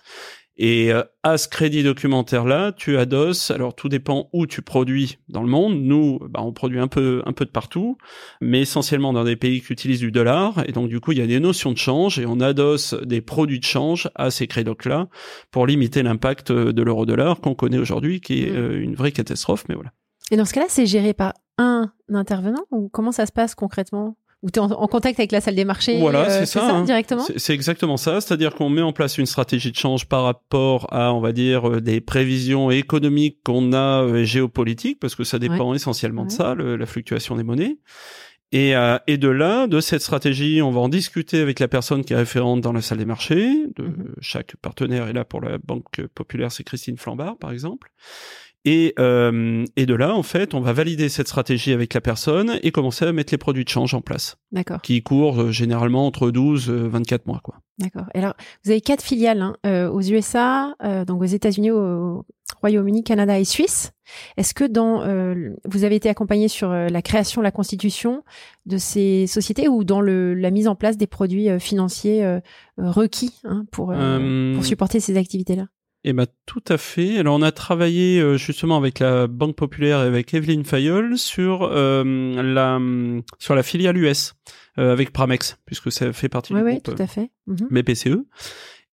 Et 0.57 0.91
euh, 0.91 1.03
à 1.21 1.37
ce 1.37 1.47
crédit 1.47 1.83
documentaire-là, 1.83 2.71
tu 2.71 2.97
adosses. 2.97 3.51
Alors 3.51 3.75
tout 3.75 3.89
dépend 3.89 4.29
où 4.33 4.47
tu 4.47 4.61
produis 4.61 5.19
dans 5.29 5.41
le 5.41 5.47
monde. 5.47 5.79
Nous, 5.79 6.19
bah, 6.29 6.41
on 6.43 6.51
produit 6.51 6.79
un 6.79 6.87
peu, 6.87 7.21
un 7.25 7.33
peu 7.33 7.45
de 7.45 7.51
partout, 7.51 7.97
mais 8.41 8.61
essentiellement 8.61 9.13
dans 9.13 9.23
des 9.23 9.35
pays 9.35 9.61
qui 9.61 9.71
utilisent 9.71 9.99
du 9.99 10.11
dollar. 10.11 10.63
Et 10.67 10.71
donc 10.71 10.89
du 10.89 10.99
coup, 10.99 11.11
il 11.11 11.19
y 11.19 11.21
a 11.21 11.27
des 11.27 11.39
notions 11.39 11.71
de 11.71 11.77
change 11.77 12.17
et 12.17 12.25
on 12.25 12.39
adosse 12.39 12.95
des 13.05 13.21
produits 13.21 13.59
de 13.59 13.65
change 13.65 14.09
à 14.15 14.31
ces 14.31 14.47
crédocs-là 14.47 15.07
pour 15.51 15.67
limiter 15.67 16.01
l'impact 16.01 16.51
de 16.51 16.81
l'euro-dollar 16.81 17.39
qu'on 17.39 17.55
connaît 17.55 17.77
aujourd'hui, 17.77 18.19
qui 18.19 18.43
est 18.43 18.51
mmh. 18.51 18.55
euh, 18.55 18.81
une 18.81 18.95
vraie 18.95 19.11
catastrophe. 19.11 19.65
Mais 19.69 19.75
voilà. 19.75 19.91
Et 20.31 20.37
dans 20.37 20.45
ce 20.45 20.53
cas-là, 20.53 20.67
c'est 20.69 20.85
géré 20.85 21.13
par 21.13 21.33
un 21.57 21.91
intervenant 22.09 22.63
ou 22.71 22.89
comment 22.89 23.11
ça 23.11 23.25
se 23.25 23.31
passe 23.31 23.55
concrètement? 23.55 24.17
Ou 24.47 24.51
tu 24.51 24.59
es 24.59 24.63
en, 24.63 24.87
contact 24.87 25.19
avec 25.19 25.33
la 25.33 25.41
salle 25.41 25.55
des 25.55 25.65
marchés 25.65 25.99
Voilà, 25.99 26.21
euh, 26.21 26.39
c'est 26.39 26.45
ça, 26.45 26.69
hein. 26.69 26.83
directement? 26.83 27.23
C'est 27.35 27.53
exactement 27.53 27.97
ça, 27.97 28.21
c'est-à-dire 28.21 28.55
qu'on 28.55 28.69
met 28.69 28.81
en 28.81 28.93
place 28.93 29.17
une 29.17 29.25
stratégie 29.25 29.71
de 29.71 29.75
change 29.75 30.05
par 30.05 30.23
rapport 30.23 30.87
à, 30.93 31.13
on 31.13 31.19
va 31.19 31.33
dire, 31.33 31.69
euh, 31.69 31.81
des 31.81 31.99
prévisions 31.99 32.71
économiques 32.71 33.39
qu'on 33.43 33.73
a 33.73 34.03
euh, 34.03 34.23
géopolitiques, 34.23 34.99
parce 34.99 35.15
que 35.15 35.25
ça 35.25 35.37
dépend 35.37 35.73
essentiellement 35.73 36.25
de 36.25 36.31
ça, 36.31 36.55
la 36.55 36.85
fluctuation 36.85 37.35
des 37.35 37.43
monnaies. 37.43 37.77
Et, 38.53 38.75
euh, 38.77 38.97
et 39.07 39.17
de 39.17 39.27
là, 39.27 39.67
de 39.67 39.81
cette 39.81 40.01
stratégie, 40.01 40.61
on 40.61 40.71
va 40.71 40.79
en 40.79 40.87
discuter 40.87 41.41
avec 41.41 41.59
la 41.59 41.67
personne 41.67 42.05
qui 42.05 42.13
est 42.13 42.17
référente 42.17 42.61
dans 42.61 42.71
la 42.71 42.81
salle 42.81 42.99
des 42.99 43.05
marchés. 43.05 43.67
De, 43.75 43.83
Mhm. 43.83 44.15
Chaque 44.21 44.55
partenaire 44.57 45.07
est 45.07 45.13
là 45.13 45.25
pour 45.25 45.41
la 45.41 45.57
Banque 45.57 46.01
Populaire, 46.15 46.51
c'est 46.51 46.63
Christine 46.63 46.97
Flambard, 46.97 47.37
par 47.37 47.51
exemple. 47.51 47.91
Et, 48.65 48.93
euh, 48.99 49.63
et 49.75 49.85
de 49.85 49.93
là, 49.93 50.13
en 50.13 50.23
fait, 50.23 50.53
on 50.53 50.59
va 50.59 50.73
valider 50.73 51.07
cette 51.09 51.27
stratégie 51.27 51.71
avec 51.71 51.93
la 51.93 52.01
personne 52.01 52.59
et 52.63 52.71
commencer 52.71 53.05
à 53.05 53.13
mettre 53.13 53.33
les 53.33 53.37
produits 53.37 53.63
de 53.63 53.69
change 53.69 53.93
en 53.93 54.01
place, 54.01 54.37
D'accord, 54.51 54.81
qui 54.81 55.01
courent 55.03 55.41
euh, 55.41 55.51
généralement 55.51 56.05
entre 56.05 56.31
12 56.31 56.69
et 56.69 56.89
24 56.89 57.27
mois. 57.27 57.39
Quoi. 57.41 57.55
d'accord. 57.79 58.07
Et 58.13 58.17
alors, 58.17 58.33
vous 58.65 58.71
avez 58.71 58.81
quatre 58.81 59.01
filiales 59.01 59.41
hein, 59.41 59.55
euh, 59.65 59.89
aux 59.89 60.01
USA, 60.01 60.75
euh, 60.83 61.05
donc 61.05 61.21
aux 61.21 61.25
États-Unis, 61.25 61.71
au 61.71 62.25
Royaume-Uni, 62.61 63.03
Canada 63.03 63.39
et 63.39 63.45
Suisse. 63.45 63.93
Est-ce 64.35 64.53
que 64.53 64.65
dans 64.65 65.01
euh, 65.01 65.51
vous 65.65 65.85
avez 65.85 65.95
été 65.95 66.09
accompagné 66.09 66.49
sur 66.49 66.69
la 66.69 67.01
création, 67.01 67.41
la 67.41 67.51
constitution 67.51 68.23
de 68.65 68.77
ces 68.77 69.27
sociétés 69.27 69.69
ou 69.69 69.83
dans 69.85 70.01
le, 70.01 70.33
la 70.33 70.51
mise 70.51 70.67
en 70.67 70.75
place 70.75 70.97
des 70.97 71.07
produits 71.07 71.57
financiers 71.59 72.39
requis 72.77 73.33
hein, 73.43 73.65
pour, 73.71 73.93
pour 74.55 74.65
supporter 74.65 74.99
ces 74.99 75.17
activités-là? 75.17 75.67
Eh 76.09 76.13
ben 76.13 76.25
tout 76.45 76.63
à 76.69 76.77
fait. 76.77 77.17
Alors 77.17 77.35
on 77.35 77.41
a 77.41 77.51
travaillé 77.51 78.21
euh, 78.21 78.37
justement 78.37 78.77
avec 78.77 78.99
la 78.99 79.27
Banque 79.27 79.57
Populaire 79.57 80.01
et 80.03 80.07
avec 80.07 80.33
Evelyne 80.33 80.63
Fayol 80.63 81.17
sur 81.17 81.63
euh, 81.63 82.41
la 82.41 82.79
sur 83.39 83.55
la 83.55 83.61
filiale 83.61 83.97
US 83.97 84.33
euh, 84.79 84.93
avec 84.93 85.11
Pramex 85.11 85.57
puisque 85.65 85.91
ça 85.91 86.13
fait 86.13 86.29
partie 86.29 86.53
Oui, 86.53 86.59
du 86.61 86.65
oui, 86.65 86.71
groupe 86.75 86.95
tout 86.95 87.03
à 87.03 87.07
fait. 87.07 87.29
Mhm. 87.47 87.67
BPCE. 87.69 88.19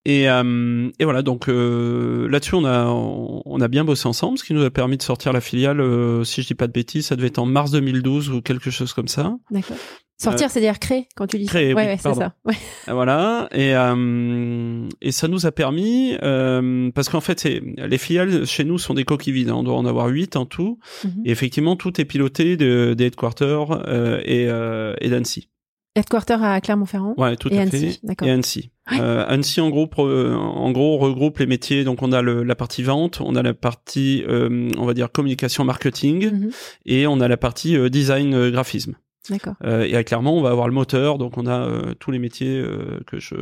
Et, 0.07 0.29
euh, 0.29 0.90
et 0.98 1.05
voilà, 1.05 1.22
donc 1.22 1.48
euh, 1.48 2.29
là-dessus, 2.29 2.57
on 2.57 2.66
a, 2.66 2.85
on 2.88 3.61
a 3.62 3.68
bien 3.68 3.85
bossé 3.85 4.07
ensemble, 4.07 4.37
ce 4.37 4.44
qui 4.44 4.53
nous 4.53 4.62
a 4.62 4.70
permis 4.70 4.98
de 4.98 5.03
sortir 5.03 5.33
la 5.33 5.40
filiale, 5.40 5.81
euh, 5.81 6.24
si 6.24 6.42
je 6.42 6.48
dis 6.48 6.55
pas 6.55 6.66
de 6.66 6.72
bêtises, 6.72 7.07
ça 7.07 7.16
devait 7.16 7.29
être 7.29 7.38
en 7.38 7.46
mars 7.46 7.70
2012 7.70 8.29
ou 8.29 8.42
quelque 8.42 8.68
chose 8.70 8.92
comme 8.92 9.09
ça. 9.09 9.35
D'accord. 9.50 9.79
Sortir, 10.16 10.50
c'est-à-dire 10.50 10.79
créer 10.79 11.09
quand 11.16 11.27
tu 11.27 11.38
dis. 11.38 11.44
Euh, 11.44 11.48
créer, 11.48 11.74
ouais, 11.74 11.83
oui, 11.83 11.88
ouais, 11.88 11.96
c'est 12.00 12.14
ça. 12.14 12.35
Ouais. 12.44 12.55
Voilà, 12.87 13.48
et, 13.53 13.74
euh, 13.74 14.88
et 15.03 15.12
ça 15.12 15.29
nous 15.29 15.44
a 15.46 15.53
permis, 15.53 16.16
euh, 16.22 16.90
parce 16.94 17.09
qu'en 17.09 17.20
fait, 17.20 17.44
les 17.44 17.98
filiales 17.98 18.46
chez 18.46 18.64
nous 18.64 18.79
sont 18.79 18.94
des 18.94 19.05
coquilles 19.05 19.33
vides, 19.33 19.50
hein, 19.50 19.57
on 19.57 19.62
doit 19.64 19.77
en 19.77 19.87
avoir 19.87 20.07
huit 20.09 20.37
en 20.37 20.46
tout, 20.46 20.79
Mhm. 21.05 21.22
et 21.24 21.31
effectivement, 21.31 21.77
tout 21.77 22.00
est 22.00 22.05
piloté 22.05 22.57
de, 22.57 22.94
des 22.96 23.07
headquarters 23.07 23.72
euh, 23.88 24.20
et, 24.24 24.46
euh, 24.48 24.94
et 25.00 25.11
d'Annecy. 25.11 25.50
Headquarter 25.96 26.38
à 26.42 26.61
Clermont-Ferrand. 26.61 27.14
Ouais, 27.16 27.37
tout 27.37 27.48
Et 27.53 27.59
à 27.59 27.62
Annecy, 27.62 28.00
fait. 28.05 28.27
Et 28.27 28.31
Annecy. 28.31 28.70
Ouais. 28.90 28.98
Euh, 29.00 29.24
Annecy, 29.29 29.61
en 29.61 29.70
gros, 29.70 29.87
pro- 29.87 30.09
euh, 30.09 30.35
en 30.35 30.72
gros, 30.72 30.98
regroupe 30.98 31.38
les 31.38 31.46
métiers. 31.46 31.85
Donc, 31.85 32.03
on 32.03 32.11
a 32.11 32.20
le, 32.20 32.42
la 32.42 32.57
partie 32.57 32.83
vente, 32.83 33.20
on 33.20 33.37
a 33.37 33.42
la 33.44 33.55
partie, 33.55 34.24
euh, 34.29 34.68
on 34.77 34.87
va 34.87 34.94
dire, 34.94 35.12
communication 35.12 35.64
marketing, 35.64 36.33
Mhm. 36.33 36.50
et 36.87 37.07
on 37.07 37.20
a 37.20 37.29
la 37.29 37.37
partie 37.37 37.77
euh, 37.77 37.88
design 37.90 38.35
euh, 38.35 38.50
graphisme. 38.50 38.96
D'accord. 39.31 39.55
Euh, 39.65 39.85
et 39.85 40.05
clairement, 40.05 40.37
on 40.37 40.43
va 40.43 40.51
avoir 40.51 40.69
le 40.69 40.75
moteur. 40.75 41.19
Donc, 41.19 41.39
on 41.39 41.47
a 41.47 41.67
euh, 41.67 41.95
tous 41.95 42.11
les 42.11 42.19
métiers 42.19 42.59
euh, 42.59 43.01
que 43.07 43.19
je 43.19 43.35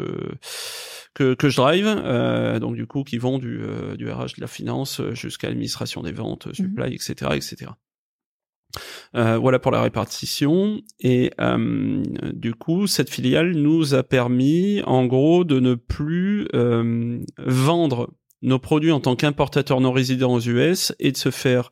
que, 1.14 1.34
que 1.34 1.48
je 1.48 1.56
drive. 1.56 1.86
euh, 1.86 2.58
donc, 2.58 2.74
du 2.76 2.86
coup, 2.86 3.02
qui 3.04 3.18
vont 3.18 3.38
du, 3.38 3.60
euh, 3.62 3.96
du 3.96 4.10
RH, 4.10 4.36
de 4.36 4.40
la 4.40 4.46
finance 4.46 5.00
euh, 5.00 5.14
jusqu'à 5.14 5.48
l'administration 5.48 6.02
des 6.02 6.12
ventes, 6.12 6.46
Mhm. 6.46 6.54
supply, 6.54 6.94
etc., 6.94 7.14
etc. 7.34 7.72
Euh, 9.14 9.36
voilà 9.36 9.58
pour 9.58 9.70
la 9.72 9.82
répartition. 9.82 10.80
Et 11.00 11.32
euh, 11.40 12.02
du 12.32 12.54
coup, 12.54 12.86
cette 12.86 13.10
filiale 13.10 13.52
nous 13.52 13.94
a 13.94 14.02
permis, 14.02 14.80
en 14.86 15.04
gros, 15.04 15.44
de 15.44 15.60
ne 15.60 15.74
plus 15.74 16.48
euh, 16.54 17.18
vendre 17.38 18.10
nos 18.40 18.58
produits 18.58 18.90
en 18.92 19.00
tant 19.00 19.14
qu'importateur 19.14 19.80
non 19.80 19.92
résident 19.92 20.32
aux 20.32 20.40
US 20.40 20.94
et 20.98 21.12
de 21.12 21.16
se 21.16 21.30
faire 21.30 21.70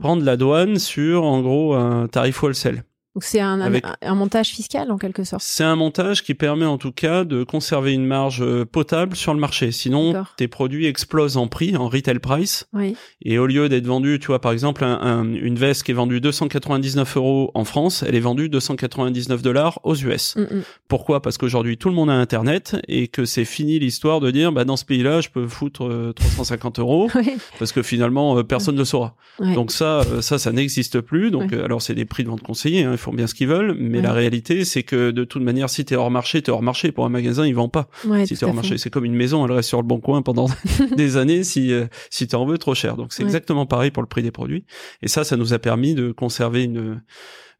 prendre 0.00 0.24
la 0.24 0.36
douane 0.38 0.78
sur, 0.78 1.24
en 1.24 1.42
gros, 1.42 1.74
un 1.74 2.08
tarif 2.08 2.42
wholesale. 2.42 2.84
Donc 3.14 3.24
c'est 3.24 3.40
un, 3.40 3.60
un- 3.60 3.66
Avec- 3.66 3.84
un 4.00 4.14
montage 4.14 4.48
fiscal 4.48 4.90
en 4.90 4.96
quelque 4.96 5.22
sorte. 5.24 5.42
C'est 5.44 5.64
un 5.64 5.76
montage 5.76 6.22
qui 6.22 6.32
permet 6.34 6.64
en 6.64 6.78
tout 6.78 6.92
cas 6.92 7.24
de 7.24 7.44
conserver 7.44 7.92
une 7.92 8.06
marge 8.06 8.40
euh, 8.40 8.64
potable 8.64 9.16
sur 9.16 9.34
le 9.34 9.40
marché. 9.40 9.70
Sinon, 9.70 10.24
tes 10.38 10.48
produits 10.48 10.86
explosent 10.86 11.36
en 11.36 11.46
prix, 11.46 11.76
en 11.76 11.88
retail 11.90 12.20
price. 12.20 12.66
Oui. 12.72 12.96
Et 13.22 13.38
au 13.38 13.44
lieu 13.46 13.68
d'être 13.68 13.86
vendu, 13.86 14.18
tu 14.18 14.28
vois, 14.28 14.40
par 14.40 14.52
exemple, 14.52 14.82
un- 14.84 14.98
un- 15.02 15.34
une 15.34 15.56
veste 15.56 15.82
qui 15.82 15.90
est 15.90 15.94
vendue 15.94 16.20
299 16.22 17.16
euros 17.18 17.50
en 17.54 17.64
France, 17.64 18.02
elle 18.06 18.14
est 18.14 18.20
vendue 18.20 18.48
299 18.48 19.42
dollars 19.42 19.78
aux 19.84 19.94
US. 19.94 20.34
Mm, 20.36 20.40
mm. 20.42 20.62
Pourquoi? 20.88 21.20
Parce 21.20 21.36
qu'aujourd'hui, 21.36 21.76
tout 21.76 21.88
le 21.90 21.94
monde 21.94 22.08
a 22.08 22.14
Internet 22.14 22.76
et 22.88 23.08
que 23.08 23.24
c'est 23.26 23.44
fini 23.44 23.78
l'histoire 23.78 24.20
de 24.20 24.30
dire, 24.30 24.52
bah, 24.52 24.64
dans 24.64 24.76
ce 24.76 24.84
pays-là, 24.86 25.20
je 25.20 25.28
peux 25.28 25.46
foutre 25.48 25.84
euh, 25.84 26.12
350 26.14 26.78
euros 26.78 27.10
Oui. 27.14 27.32
parce 27.58 27.72
que 27.72 27.82
finalement, 27.82 28.38
euh, 28.38 28.42
personne 28.42 28.74
ne 28.74 28.80
le 28.80 28.84
saura. 28.86 29.16
Donc 29.38 29.70
ça, 29.70 30.00
euh, 30.00 30.22
ça, 30.22 30.38
ça 30.38 30.50
n'existe 30.52 31.00
plus. 31.00 31.30
Donc, 31.30 31.52
euh, 31.52 31.64
alors 31.64 31.82
c'est 31.82 31.94
des 31.94 32.04
prix 32.06 32.22
de 32.24 32.28
vente 32.28 32.42
conseillés, 32.42 32.84
hein, 32.84 32.96
font 33.02 33.12
bien 33.12 33.26
ce 33.26 33.34
qu'ils 33.34 33.48
veulent, 33.48 33.74
mais 33.78 33.98
Ouais. 33.98 34.02
la 34.02 34.12
réalité, 34.12 34.64
c'est 34.64 34.82
que 34.82 35.10
de 35.10 35.24
toute 35.24 35.42
manière, 35.42 35.68
si 35.68 35.84
t'es 35.84 35.96
hors 35.96 36.10
marché, 36.10 36.40
t'es 36.42 36.50
hors 36.50 36.62
marché. 36.62 36.92
Pour 36.92 37.04
un 37.04 37.08
magasin, 37.08 37.46
ils 37.46 37.54
vendent 37.54 37.72
pas. 37.72 37.88
Ouais, 38.06 38.24
si 38.26 38.36
t'es 38.36 38.44
hors 38.44 38.54
marché, 38.54 38.78
c'est 38.78 38.90
comme 38.90 39.04
une 39.04 39.14
maison, 39.14 39.44
elle 39.44 39.52
reste 39.52 39.68
sur 39.68 39.80
le 39.82 39.86
bon 39.86 40.00
coin 40.00 40.22
pendant 40.22 40.46
des 40.96 41.16
années 41.16 41.44
si 41.44 41.72
euh, 41.72 41.86
si 42.10 42.26
t'en 42.28 42.46
veux 42.46 42.58
trop 42.58 42.74
cher. 42.74 42.96
Donc 42.96 43.12
c'est 43.12 43.22
Ouais. 43.22 43.28
exactement 43.28 43.66
pareil 43.66 43.90
pour 43.90 44.02
le 44.02 44.08
prix 44.08 44.22
des 44.22 44.30
produits. 44.30 44.64
Et 45.02 45.08
ça, 45.08 45.24
ça 45.24 45.36
nous 45.36 45.52
a 45.52 45.58
permis 45.58 45.94
de 45.94 46.12
conserver 46.12 46.64
une 46.64 47.02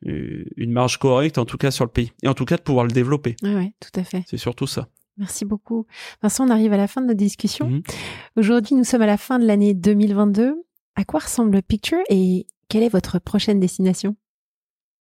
euh, 0.07 0.45
une 0.57 0.73
marge 0.73 0.99
correcte, 0.99 1.39
en 1.39 1.45
tout 1.45 1.57
cas 1.59 1.71
sur 1.71 1.85
le 1.85 1.91
pays, 1.91 2.11
et 2.25 2.29
en 2.29 2.35
tout 2.35 2.45
cas 2.45 2.57
de 2.57 2.63
pouvoir 2.63 2.85
le 2.85 2.91
développer. 2.91 3.37
Ouais, 3.43 3.55
ouais, 3.55 3.73
tout 3.81 4.01
à 4.01 4.03
fait. 4.05 4.25
C'est 4.27 4.37
surtout 4.37 4.67
ça. 4.67 4.89
Merci 5.19 5.45
beaucoup. 5.45 5.87
Vincent, 6.23 6.47
on 6.47 6.51
arrive 6.51 6.73
à 6.73 6.77
la 6.77 6.89
fin 6.89 7.03
de 7.03 7.07
notre 7.07 7.19
discussion. 7.19 7.69
Mhm. 7.69 7.83
Aujourd'hui, 8.37 8.75
nous 8.75 8.83
sommes 8.85 9.03
à 9.03 9.07
la 9.07 9.17
fin 9.19 9.39
de 9.39 9.45
l'année 9.47 9.75
2022. 9.75 10.55
À 10.97 11.05
quoi 11.05 11.21
ressemble 11.21 11.63
Picture 11.63 11.99
et 12.09 12.47
quelle 12.69 12.83
est 12.83 12.89
votre 12.89 13.19
prochaine 13.21 13.61
destination? 13.61 14.17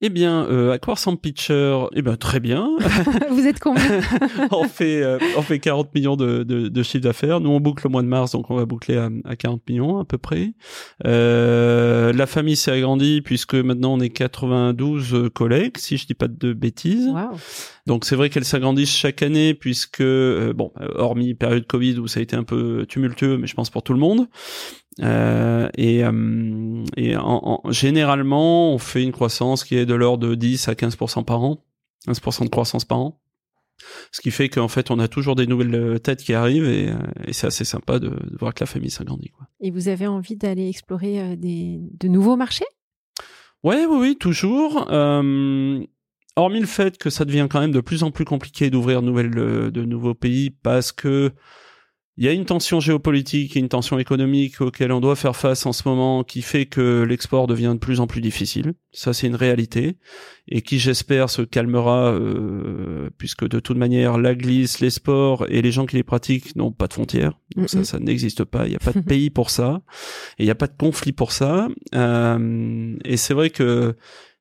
Eh 0.03 0.09
bien, 0.09 0.45
euh, 0.49 0.71
à 0.71 0.79
quoi 0.79 0.95
ressemble 0.95 1.19
Pitcher? 1.19 1.77
Eh 1.93 2.01
bien, 2.01 2.15
très 2.15 2.39
bien. 2.39 2.67
Vous 3.29 3.45
êtes 3.45 3.59
combien? 3.59 4.01
On 4.51 4.63
fait 4.63 5.03
euh, 5.03 5.19
on 5.37 5.43
fait 5.43 5.59
40 5.59 5.93
millions 5.93 6.15
de, 6.15 6.43
de, 6.43 6.69
de 6.69 6.83
chiffre 6.83 7.03
d'affaires. 7.03 7.39
Nous 7.39 7.51
on 7.51 7.59
boucle 7.59 7.85
le 7.85 7.91
mois 7.91 8.01
de 8.01 8.07
mars, 8.07 8.31
donc 8.31 8.49
on 8.49 8.55
va 8.55 8.65
boucler 8.65 8.97
à, 8.97 9.09
à 9.25 9.35
40 9.35 9.61
millions 9.69 9.99
à 9.99 10.05
peu 10.05 10.17
près. 10.17 10.53
Euh, 11.05 12.11
la 12.13 12.25
famille 12.25 12.55
s'est 12.55 12.71
agrandie 12.71 13.21
puisque 13.21 13.53
maintenant 13.53 13.93
on 13.93 13.99
est 13.99 14.09
92 14.09 15.29
collègues, 15.33 15.77
si 15.77 15.97
je 15.97 16.07
dis 16.07 16.15
pas 16.15 16.27
de 16.27 16.53
bêtises. 16.53 17.07
Waouh. 17.07 17.37
Donc 17.87 18.05
c'est 18.05 18.15
vrai 18.15 18.29
qu'elles 18.29 18.45
s'agrandissent 18.45 18.95
chaque 18.95 19.21
année 19.21 19.53
puisque 19.53 20.01
euh, 20.01 20.53
bon, 20.53 20.71
euh, 20.81 20.87
hormis 20.95 21.33
période 21.33 21.65
Covid 21.65 21.99
où 21.99 22.07
ça 22.07 22.19
a 22.19 22.23
été 22.23 22.35
un 22.35 22.43
peu 22.43 22.85
tumultueux, 22.87 23.37
mais 23.37 23.47
je 23.47 23.53
pense 23.53 23.69
pour 23.69 23.83
tout 23.83 23.93
le 23.93 23.99
monde. 23.99 24.27
Euh, 24.99 25.69
et 25.77 26.03
euh, 26.03 26.83
et 26.97 27.15
en, 27.15 27.61
en- 27.63 27.71
généralement 27.71 28.73
on 28.73 28.77
fait 28.77 29.01
une 29.03 29.13
croissance 29.13 29.63
qui 29.63 29.75
est 29.77 29.85
de 29.85 29.93
l'ordre 29.93 30.27
de 30.27 30.35
10 30.35 30.67
à 30.67 30.73
15% 30.73 31.23
par 31.23 31.41
an, 31.43 31.63
15% 32.07 32.43
de 32.43 32.49
croissance 32.49 32.83
par 32.83 32.99
an. 32.99 33.17
Ce 34.11 34.21
qui 34.21 34.29
fait 34.29 34.47
qu'en 34.49 34.67
fait, 34.67 34.91
on 34.91 34.99
a 34.99 35.07
toujours 35.07 35.35
des 35.35 35.47
nouvelles 35.47 35.73
euh, 35.73 35.97
têtes 35.97 36.21
qui 36.21 36.33
arrivent 36.35 36.69
et, 36.69 36.89
euh, 36.89 36.95
et 37.25 37.33
c'est 37.33 37.47
assez 37.47 37.65
sympa 37.65 37.97
de, 37.97 38.09
de 38.09 38.37
voir 38.39 38.53
que 38.53 38.59
la 38.63 38.67
famille 38.67 38.91
s'agrandit. 38.91 39.31
Et 39.59 39.71
vous 39.71 39.87
avez 39.87 40.05
envie 40.05 40.35
d'aller 40.35 40.67
explorer 40.69 41.19
euh, 41.19 41.35
des, 41.35 41.79
de 41.99 42.07
nouveaux 42.07 42.35
marchés? 42.35 42.65
Ouais, 43.63 43.85
oui, 43.87 43.97
oui, 43.99 44.17
toujours. 44.19 44.87
Euh, 44.91 45.83
hormis 46.35 46.59
le 46.59 46.67
fait 46.67 46.97
que 46.99 47.09
ça 47.09 47.25
devient 47.25 47.47
quand 47.49 47.59
même 47.59 47.71
de 47.71 47.81
plus 47.81 48.03
en 48.03 48.11
plus 48.11 48.25
compliqué 48.25 48.69
d'ouvrir 48.69 49.01
de, 49.01 49.69
de 49.71 49.83
nouveaux 49.83 50.13
pays 50.15 50.51
parce 50.51 50.91
que 50.91 51.31
il 52.17 52.25
y 52.25 52.27
a 52.27 52.33
une 52.33 52.45
tension 52.45 52.81
géopolitique 52.81 53.55
et 53.55 53.59
une 53.59 53.69
tension 53.69 53.97
économique 53.97 54.59
auquel 54.59 54.91
on 54.91 54.99
doit 54.99 55.15
faire 55.15 55.35
face 55.35 55.65
en 55.65 55.71
ce 55.71 55.87
moment 55.87 56.23
qui 56.25 56.41
fait 56.41 56.65
que 56.65 57.03
l'export 57.03 57.47
devient 57.47 57.71
de 57.73 57.79
plus 57.79 58.01
en 58.01 58.07
plus 58.07 58.19
difficile. 58.19 58.73
Ça, 58.91 59.13
c'est 59.13 59.27
une 59.27 59.35
réalité 59.35 59.95
et 60.49 60.61
qui, 60.61 60.77
j'espère, 60.77 61.29
se 61.29 61.41
calmera 61.41 62.11
euh, 62.11 63.09
puisque 63.17 63.47
de 63.47 63.61
toute 63.61 63.77
manière, 63.77 64.17
la 64.17 64.35
glisse, 64.35 64.81
les 64.81 64.89
sports 64.89 65.45
et 65.49 65.61
les 65.61 65.71
gens 65.71 65.85
qui 65.85 65.95
les 65.95 66.03
pratiquent 66.03 66.53
n'ont 66.57 66.73
pas 66.73 66.87
de 66.87 66.93
frontières. 66.93 67.39
Donc 67.55 67.69
ça, 67.69 67.85
ça 67.85 67.97
n'existe 67.97 68.43
pas. 68.43 68.67
Il 68.67 68.71
n'y 68.71 68.75
a 68.75 68.79
pas 68.79 68.91
de 68.91 68.99
pays 69.05 69.29
pour 69.29 69.49
ça 69.49 69.81
et 70.37 70.43
il 70.43 70.45
n'y 70.45 70.51
a 70.51 70.55
pas 70.55 70.67
de 70.67 70.75
conflit 70.77 71.13
pour 71.13 71.31
ça. 71.31 71.69
Euh, 71.95 72.97
et 73.05 73.15
c'est 73.15 73.33
vrai 73.33 73.49
que 73.49 73.95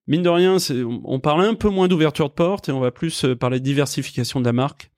mine 0.09 0.23
de 0.23 0.29
rien, 0.29 0.57
on 1.05 1.21
parle 1.21 1.43
un 1.43 1.55
peu 1.55 1.69
moins 1.69 1.87
d'ouverture 1.87 2.31
de 2.31 2.35
porte 2.35 2.69
et 2.69 2.73
on 2.73 2.81
va 2.81 2.91
plus 2.91 3.25
euh, 3.25 3.37
parler 3.37 3.61
de 3.61 3.65
diversification 3.65 4.41
de 4.41 4.45
la 4.45 4.53
marque 4.53 4.91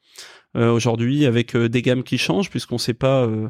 aujourd'hui 0.54 1.26
avec 1.26 1.56
euh, 1.56 1.68
des 1.68 1.82
gammes 1.82 2.02
qui 2.02 2.18
changent 2.18 2.50
puisqu'on 2.50 2.78
sait 2.78 2.94
pas. 2.94 3.22
euh, 3.24 3.48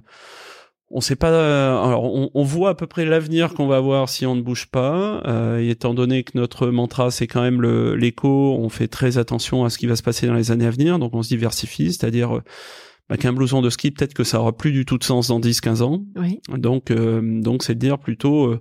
on 0.95 1.01
sait 1.01 1.17
pas. 1.17 1.31
euh, 1.31 1.83
alors, 1.83 2.05
on, 2.05 2.31
on 2.35 2.43
voit 2.43 2.71
à 2.71 2.75
peu 2.75 2.87
près 2.87 3.07
l'avenir 3.07 3.55
qu'on 3.55 3.67
va 3.67 3.77
avoir 3.77 4.09
si 4.11 4.27
on 4.27 4.35
ne 4.35 4.43
bouge 4.43 4.67
pas. 4.67 5.23
Euh, 5.27 5.59
étant 5.59 5.95
donné 5.95 6.23
que 6.23 6.33
notre 6.35 6.69
mantra 6.69 7.11
c'est 7.11 7.27
quand 7.27 7.41
même 7.43 7.63
l'éco, 7.95 8.57
on 8.59 8.69
fait 8.69 8.89
très 8.89 9.17
attention 9.17 9.65
à 9.65 9.71
ce 9.71 9.79
qui 9.79 9.87
va 9.87 9.97
se 9.97 10.03
passer 10.03 10.27
dans 10.27 10.35
les 10.35 10.51
années 10.51 10.67
à 10.67 10.71
venir. 10.71 10.99
Donc, 10.99 11.15
on 11.15 11.23
se 11.23 11.29
diversifie, 11.29 11.93
c'est-à-dire 11.93 12.37
euh, 12.37 12.43
bah, 13.09 13.17
qu'un 13.17 13.33
blouson 13.33 13.61
de 13.63 13.69
ski, 13.69 13.91
peut-être 13.91 14.15
que 14.15 14.25
ça 14.25 14.41
aura 14.41 14.57
plus 14.57 14.73
du 14.73 14.85
tout 14.87 14.97
de 14.97 15.05
sens 15.05 15.29
dans 15.29 15.39
10-15 15.41 15.83
ans. 15.83 16.05
Oui. 16.17 16.41
Donc, 16.57 16.91
euh, 16.91 17.21
donc 17.43 17.63
c'est 17.63 17.75
de 17.75 17.79
dire 17.81 17.99
plutôt 17.99 18.47
euh, 18.47 18.61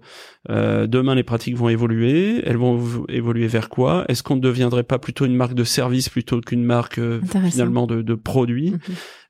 euh, 0.49 0.88
demain 0.88 1.15
les 1.15 1.23
pratiques 1.23 1.56
vont 1.56 1.69
évoluer. 1.69 2.41
Elles 2.45 2.58
vont 2.58 3.06
évoluer 3.08 3.47
vers 3.47 3.69
quoi? 3.69 4.04
Est-ce 4.10 4.23
qu'on 4.23 4.36
ne 4.36 4.41
deviendrait 4.41 4.84
pas 4.84 4.99
plutôt 4.99 5.25
une 5.25 5.36
marque 5.36 5.54
de 5.54 5.63
service 5.63 6.10
plutôt 6.10 6.41
qu'une 6.41 6.63
marque 6.63 6.97
euh, 6.99 7.21
finalement 7.51 7.88
de, 7.88 8.01
de 8.01 8.13
produits 8.15 8.71
Mhm. 8.71 8.80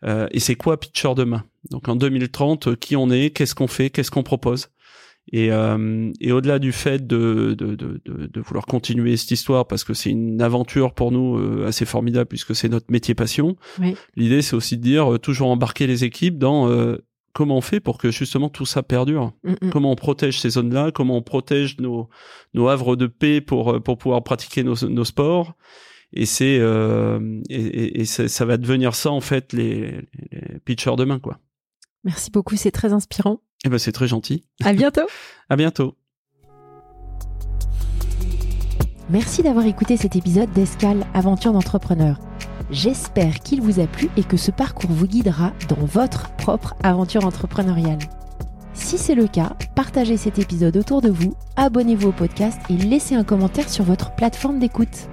Euh, 0.03 0.27
Et 0.31 0.39
c'est 0.39 0.55
quoi 0.55 0.79
Pitcher 0.79 1.11
demain? 1.15 1.43
Donc 1.69 1.87
en 1.87 1.95
2030, 1.95 2.69
euh, 2.69 2.75
qui 2.75 2.95
on 2.95 3.11
est? 3.11 3.29
Qu'est-ce 3.29 3.53
qu'on 3.53 3.67
fait? 3.67 3.91
Qu'est-ce 3.91 4.09
qu'on 4.09 4.23
propose? 4.23 4.69
Et, 5.31 5.51
euh, 5.51 6.11
et 6.19 6.31
au-delà 6.31 6.59
du 6.59 6.71
fait 6.71 7.05
de, 7.05 7.55
de, 7.57 7.75
de, 7.75 8.01
de, 8.05 8.41
vouloir 8.41 8.65
continuer 8.65 9.15
cette 9.17 9.31
histoire, 9.31 9.67
parce 9.67 9.83
que 9.83 9.93
c'est 9.93 10.09
une 10.09 10.41
aventure 10.41 10.93
pour 10.93 11.11
nous 11.11 11.37
euh, 11.37 11.67
assez 11.67 11.85
formidable, 11.85 12.27
puisque 12.27 12.55
c'est 12.55 12.69
notre 12.69 12.91
métier 12.91 13.15
passion, 13.15 13.55
l'idée 14.15 14.41
c'est 14.41 14.55
aussi 14.55 14.77
de 14.77 14.83
dire, 14.83 15.13
euh, 15.13 15.17
toujours 15.19 15.49
embarquer 15.49 15.87
les 15.87 16.03
équipes 16.03 16.37
dans 16.37 16.69
comment 17.33 17.57
on 17.57 17.61
fait 17.61 17.79
pour 17.79 17.97
que 17.97 18.11
justement 18.11 18.49
tout 18.49 18.65
ça 18.65 18.83
perdure 18.83 19.31
mm, 19.43 19.51
mm. 19.51 19.69
Comment 19.71 19.91
on 19.91 19.95
protège 19.95 20.41
ces 20.41 20.49
zones-là 20.49 20.91
Comment 20.91 21.15
on 21.15 21.21
protège 21.21 21.77
nos, 21.79 22.09
nos 22.53 22.67
havres 22.67 22.97
de 22.97 23.07
paix 23.07 23.39
pour, 23.39 23.81
pour 23.81 23.97
pouvoir 23.97 24.21
pratiquer 24.23 24.63
nos, 24.63 24.75
nos 24.89 25.05
sports 25.05 25.53
et 26.13 26.25
c'est 26.25 26.59
et, 27.49 28.01
et, 28.01 28.05
ça 28.05 28.45
va 28.45 28.57
devenir 28.57 28.95
ça 28.95 29.11
en 29.11 29.21
fait 29.21 29.53
les, 29.53 30.01
les 30.31 30.59
pitchers 30.65 30.97
demain 30.97 31.19
quoi. 31.19 31.39
Merci 32.03 32.31
beaucoup, 32.31 32.55
c'est 32.55 32.71
très 32.71 32.93
inspirant. 32.93 33.39
Eh 33.65 33.69
ben, 33.69 33.77
c'est 33.77 33.91
très 33.91 34.07
gentil. 34.07 34.43
À 34.63 34.73
bientôt. 34.73 35.07
à 35.49 35.55
bientôt. 35.55 35.95
Merci 39.09 39.43
d'avoir 39.43 39.65
écouté 39.65 39.97
cet 39.97 40.15
épisode 40.15 40.51
d'Escale 40.53 41.05
Aventure 41.13 41.51
d'entrepreneur. 41.51 42.17
J'espère 42.71 43.41
qu'il 43.41 43.61
vous 43.61 43.79
a 43.81 43.87
plu 43.87 44.09
et 44.15 44.23
que 44.23 44.37
ce 44.37 44.51
parcours 44.51 44.91
vous 44.91 45.07
guidera 45.07 45.51
dans 45.67 45.85
votre 45.85 46.31
propre 46.37 46.75
aventure 46.83 47.25
entrepreneuriale. 47.25 47.99
Si 48.73 48.97
c'est 48.97 49.15
le 49.15 49.27
cas, 49.27 49.53
partagez 49.75 50.15
cet 50.15 50.39
épisode 50.39 50.77
autour 50.77 51.01
de 51.01 51.09
vous, 51.09 51.35
abonnez-vous 51.57 52.09
au 52.09 52.13
podcast 52.13 52.57
et 52.69 52.77
laissez 52.77 53.15
un 53.15 53.25
commentaire 53.25 53.67
sur 53.69 53.83
votre 53.83 54.15
plateforme 54.15 54.59
d'écoute. 54.59 55.09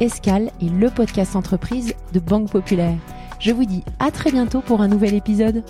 Escale 0.00 0.50
est 0.60 0.68
le 0.68 0.90
podcast 0.90 1.36
entreprise 1.36 1.94
de 2.12 2.18
Banque 2.20 2.50
Populaire. 2.50 2.96
Je 3.38 3.52
vous 3.52 3.64
dis 3.64 3.84
à 4.00 4.10
très 4.10 4.32
bientôt 4.32 4.60
pour 4.60 4.80
un 4.80 4.88
nouvel 4.88 5.14
épisode. 5.14 5.62